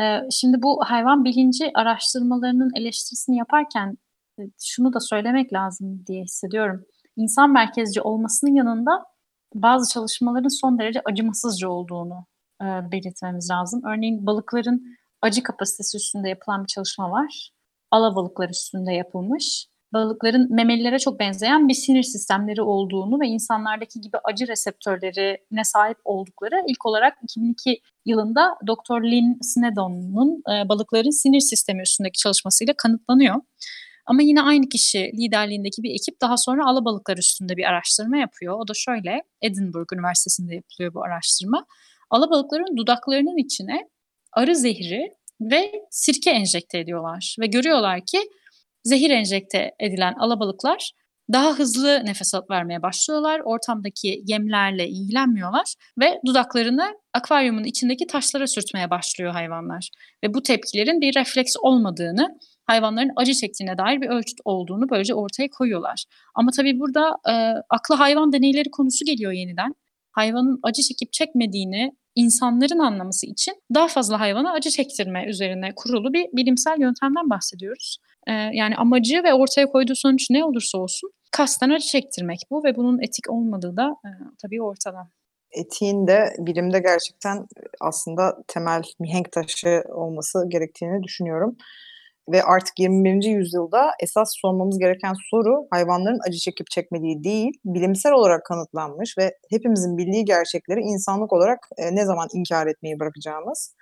Ee, 0.00 0.18
şimdi 0.30 0.62
bu 0.62 0.80
hayvan 0.84 1.24
bilinci 1.24 1.70
araştırmalarının 1.74 2.70
eleştirisini 2.76 3.36
yaparken 3.36 3.96
şunu 4.64 4.92
da 4.92 5.00
söylemek 5.00 5.52
lazım 5.52 6.06
diye 6.06 6.22
hissediyorum. 6.22 6.84
İnsan 7.16 7.52
merkezci 7.52 8.00
olmasının 8.00 8.54
yanında 8.54 9.04
bazı 9.54 9.92
çalışmaların 9.92 10.60
son 10.60 10.78
derece 10.78 11.00
acımasızca 11.04 11.68
olduğunu 11.68 12.26
e, 12.62 12.64
belirtmemiz 12.64 13.50
lazım. 13.50 13.82
Örneğin 13.84 14.26
balıkların 14.26 14.96
acı 15.22 15.42
kapasitesi 15.42 15.96
üstünde 15.96 16.28
yapılan 16.28 16.62
bir 16.62 16.68
çalışma 16.68 17.10
var. 17.10 17.50
Alabalıklar 17.90 18.50
üstünde 18.50 18.92
yapılmış. 18.92 19.66
Balıkların 19.92 20.54
memelilere 20.54 20.98
çok 20.98 21.20
benzeyen 21.20 21.68
bir 21.68 21.74
sinir 21.74 22.02
sistemleri 22.02 22.62
olduğunu 22.62 23.20
ve 23.20 23.26
insanlardaki 23.26 24.00
gibi 24.00 24.16
acı 24.24 24.48
reseptörlerine 24.48 25.64
sahip 25.64 25.98
oldukları 26.04 26.64
ilk 26.68 26.86
olarak 26.86 27.18
2002 27.22 27.80
yılında 28.06 28.58
Dr. 28.66 29.02
Lynn 29.02 29.38
Snedon'un 29.42 30.42
e, 30.52 30.68
balıkların 30.68 31.22
sinir 31.22 31.40
sistemi 31.40 31.82
üstündeki 31.82 32.18
çalışmasıyla 32.18 32.74
kanıtlanıyor. 32.78 33.34
Ama 34.06 34.22
yine 34.22 34.42
aynı 34.42 34.68
kişi 34.68 34.98
liderliğindeki 34.98 35.82
bir 35.82 35.90
ekip 35.90 36.20
daha 36.20 36.36
sonra 36.36 36.66
alabalıklar 36.66 37.18
üstünde 37.18 37.56
bir 37.56 37.64
araştırma 37.64 38.16
yapıyor. 38.16 38.58
O 38.58 38.68
da 38.68 38.72
şöyle, 38.74 39.22
Edinburgh 39.42 39.92
Üniversitesi'nde 39.94 40.54
yapılıyor 40.54 40.94
bu 40.94 41.04
araştırma. 41.04 41.66
Alabalıkların 42.10 42.76
dudaklarının 42.76 43.36
içine 43.36 43.88
arı 44.32 44.56
zehri 44.56 45.12
ve 45.40 45.72
sirke 45.90 46.30
enjekte 46.30 46.78
ediyorlar. 46.78 47.36
Ve 47.40 47.46
görüyorlar 47.46 48.00
ki 48.06 48.18
zehir 48.84 49.10
enjekte 49.10 49.74
edilen 49.80 50.14
alabalıklar 50.14 50.92
daha 51.32 51.52
hızlı 51.52 52.04
nefes 52.04 52.34
alıp 52.34 52.50
vermeye 52.50 52.82
başlıyorlar. 52.82 53.40
Ortamdaki 53.44 54.22
yemlerle 54.26 54.88
ilgilenmiyorlar 54.88 55.74
ve 56.00 56.20
dudaklarını 56.26 56.94
akvaryumun 57.14 57.64
içindeki 57.64 58.06
taşlara 58.06 58.46
sürtmeye 58.46 58.90
başlıyor 58.90 59.32
hayvanlar. 59.32 59.90
Ve 60.24 60.34
bu 60.34 60.42
tepkilerin 60.42 61.00
bir 61.00 61.14
refleks 61.14 61.54
olmadığını 61.60 62.38
hayvanların 62.66 63.12
acı 63.16 63.34
çektiğine 63.34 63.78
dair 63.78 64.00
bir 64.00 64.08
ölçüt 64.08 64.38
olduğunu 64.44 64.90
böylece 64.90 65.14
ortaya 65.14 65.48
koyuyorlar. 65.50 66.04
Ama 66.34 66.50
tabii 66.56 66.80
burada 66.80 67.16
e, 67.28 67.34
aklı 67.70 67.94
hayvan 67.94 68.32
deneyleri 68.32 68.70
konusu 68.70 69.04
geliyor 69.04 69.32
yeniden. 69.32 69.74
Hayvanın 70.12 70.60
acı 70.62 70.82
çekip 70.82 71.12
çekmediğini 71.12 71.92
insanların 72.14 72.78
anlaması 72.78 73.26
için 73.26 73.54
daha 73.74 73.88
fazla 73.88 74.20
hayvana 74.20 74.52
acı 74.52 74.70
çektirme 74.70 75.24
üzerine 75.24 75.72
kurulu 75.76 76.12
bir 76.12 76.26
bilimsel 76.32 76.80
yöntemden 76.80 77.30
bahsediyoruz. 77.30 77.98
E, 78.26 78.32
yani 78.32 78.76
amacı 78.76 79.22
ve 79.24 79.34
ortaya 79.34 79.66
koyduğu 79.66 79.94
sonuç 79.94 80.30
ne 80.30 80.44
olursa 80.44 80.78
olsun 80.78 81.10
kasten 81.32 81.70
acı 81.70 81.86
çektirmek 81.86 82.38
bu 82.50 82.64
ve 82.64 82.76
bunun 82.76 82.98
etik 82.98 83.30
olmadığı 83.30 83.76
da 83.76 83.96
e, 84.04 84.08
tabii 84.42 84.62
ortada 84.62 85.08
etiğin 85.50 86.06
de 86.06 86.28
bilimde 86.38 86.78
gerçekten 86.78 87.46
aslında 87.80 88.36
temel 88.48 88.82
mihenk 89.00 89.32
taşı 89.32 89.82
olması 89.88 90.44
gerektiğini 90.48 91.02
düşünüyorum 91.02 91.56
ve 92.28 92.42
artık 92.42 92.78
21. 92.78 93.24
yüzyılda 93.24 93.90
esas 94.02 94.32
sormamız 94.40 94.78
gereken 94.78 95.14
soru 95.30 95.66
hayvanların 95.70 96.18
acı 96.28 96.38
çekip 96.38 96.70
çekmediği 96.70 97.24
değil, 97.24 97.52
bilimsel 97.64 98.12
olarak 98.12 98.44
kanıtlanmış 98.44 99.18
ve 99.18 99.34
hepimizin 99.50 99.98
bildiği 99.98 100.24
gerçekleri 100.24 100.80
insanlık 100.80 101.32
olarak 101.32 101.58
e, 101.78 101.94
ne 101.94 102.04
zaman 102.04 102.28
inkar 102.34 102.66
etmeyi 102.66 103.00
bırakacağımız. 103.00 103.74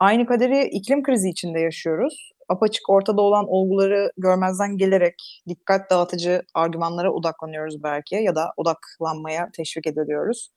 Aynı 0.00 0.26
kaderi 0.26 0.64
iklim 0.64 1.02
krizi 1.02 1.28
içinde 1.28 1.60
yaşıyoruz. 1.60 2.32
Apaçık 2.48 2.90
ortada 2.90 3.22
olan 3.22 3.44
olguları 3.48 4.10
görmezden 4.16 4.76
gelerek 4.76 5.42
dikkat 5.48 5.90
dağıtıcı 5.90 6.42
argümanlara 6.54 7.12
odaklanıyoruz 7.12 7.82
belki 7.82 8.14
ya 8.14 8.34
da 8.34 8.52
odaklanmaya 8.56 9.48
teşvik 9.56 9.86
ediliyoruz. 9.86 10.50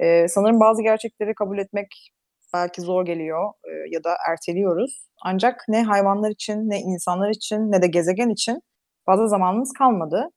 Ee, 0.00 0.28
sanırım 0.28 0.60
bazı 0.60 0.82
gerçekleri 0.82 1.34
kabul 1.34 1.58
etmek 1.58 2.12
belki 2.54 2.80
zor 2.80 3.06
geliyor 3.06 3.52
e, 3.64 3.70
ya 3.90 4.04
da 4.04 4.16
erteliyoruz. 4.30 5.06
Ancak 5.24 5.64
ne 5.68 5.82
hayvanlar 5.82 6.30
için, 6.30 6.54
ne 6.54 6.80
insanlar 6.80 7.30
için, 7.30 7.56
ne 7.56 7.82
de 7.82 7.86
gezegen 7.86 8.28
için 8.28 8.60
fazla 9.06 9.28
zamanımız 9.28 9.72
kalmadı. 9.78 10.30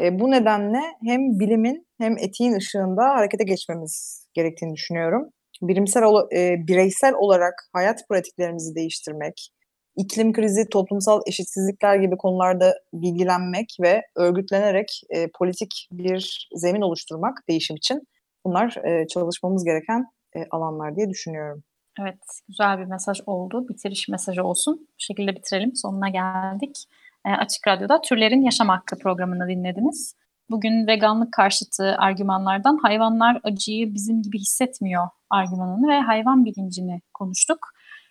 E, 0.00 0.20
bu 0.20 0.30
nedenle 0.30 0.80
hem 1.06 1.20
bilimin 1.40 1.86
hem 2.00 2.18
etiğin 2.18 2.54
ışığında 2.54 3.02
harekete 3.02 3.44
geçmemiz 3.44 4.26
gerektiğini 4.34 4.74
düşünüyorum. 4.74 5.30
Birimsel, 5.62 6.02
e, 6.36 6.66
bireysel 6.68 7.14
olarak 7.14 7.54
hayat 7.72 8.00
pratiklerimizi 8.08 8.74
değiştirmek, 8.74 9.50
iklim 9.96 10.32
krizi, 10.32 10.68
toplumsal 10.68 11.20
eşitsizlikler 11.26 11.96
gibi 11.96 12.16
konularda 12.16 12.74
bilgilenmek 12.92 13.66
ve 13.82 14.02
örgütlenerek 14.16 15.00
e, 15.10 15.28
politik 15.38 15.88
bir 15.92 16.48
zemin 16.54 16.80
oluşturmak 16.80 17.38
değişim 17.48 17.76
için 17.76 18.00
bunlar 18.46 18.76
e, 18.86 19.06
çalışmamız 19.06 19.64
gereken 19.64 20.04
e, 20.36 20.46
alanlar 20.50 20.96
diye 20.96 21.10
düşünüyorum. 21.10 21.62
Evet, 22.00 22.18
güzel 22.48 22.78
bir 22.78 22.84
mesaj 22.84 23.20
oldu. 23.26 23.68
Bitiriş 23.68 24.08
mesajı 24.08 24.44
olsun. 24.44 24.88
Bu 24.88 24.94
şekilde 24.98 25.36
bitirelim. 25.36 25.76
Sonuna 25.76 26.08
geldik. 26.08 26.84
E, 27.26 27.30
Açık 27.30 27.68
Radyo'da 27.68 28.00
Türlerin 28.00 28.42
Yaşam 28.42 28.68
Hakkı 28.68 28.98
programını 28.98 29.48
dinlediniz. 29.48 30.16
Bugün 30.50 30.86
veganlık 30.86 31.32
karşıtı 31.32 31.96
argümanlardan 31.98 32.78
hayvanlar 32.82 33.40
acıyı 33.44 33.94
bizim 33.94 34.22
gibi 34.22 34.38
hissetmiyor 34.38 35.08
argümanını 35.30 35.88
ve 35.88 36.00
hayvan 36.00 36.44
bilincini 36.44 37.00
konuştuk. 37.14 37.58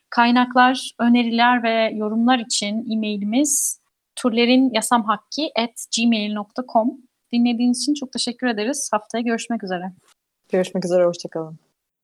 Kaynaklar, 0.10 0.92
öneriler 1.00 1.64
ve 1.64 1.96
yorumlar 1.96 2.40
için 2.40 2.92
e-mailimiz 2.92 3.82
turlerinyasamhakki.gmail.com 4.16 6.98
Dinlediğiniz 7.34 7.82
için 7.82 7.94
çok 7.94 8.12
teşekkür 8.12 8.48
ederiz. 8.48 8.90
Haftaya 8.94 9.22
görüşmek 9.22 9.64
üzere. 9.64 9.94
Görüşmek 10.52 10.86
üzere, 10.86 11.06
hoşçakalın. 11.06 11.63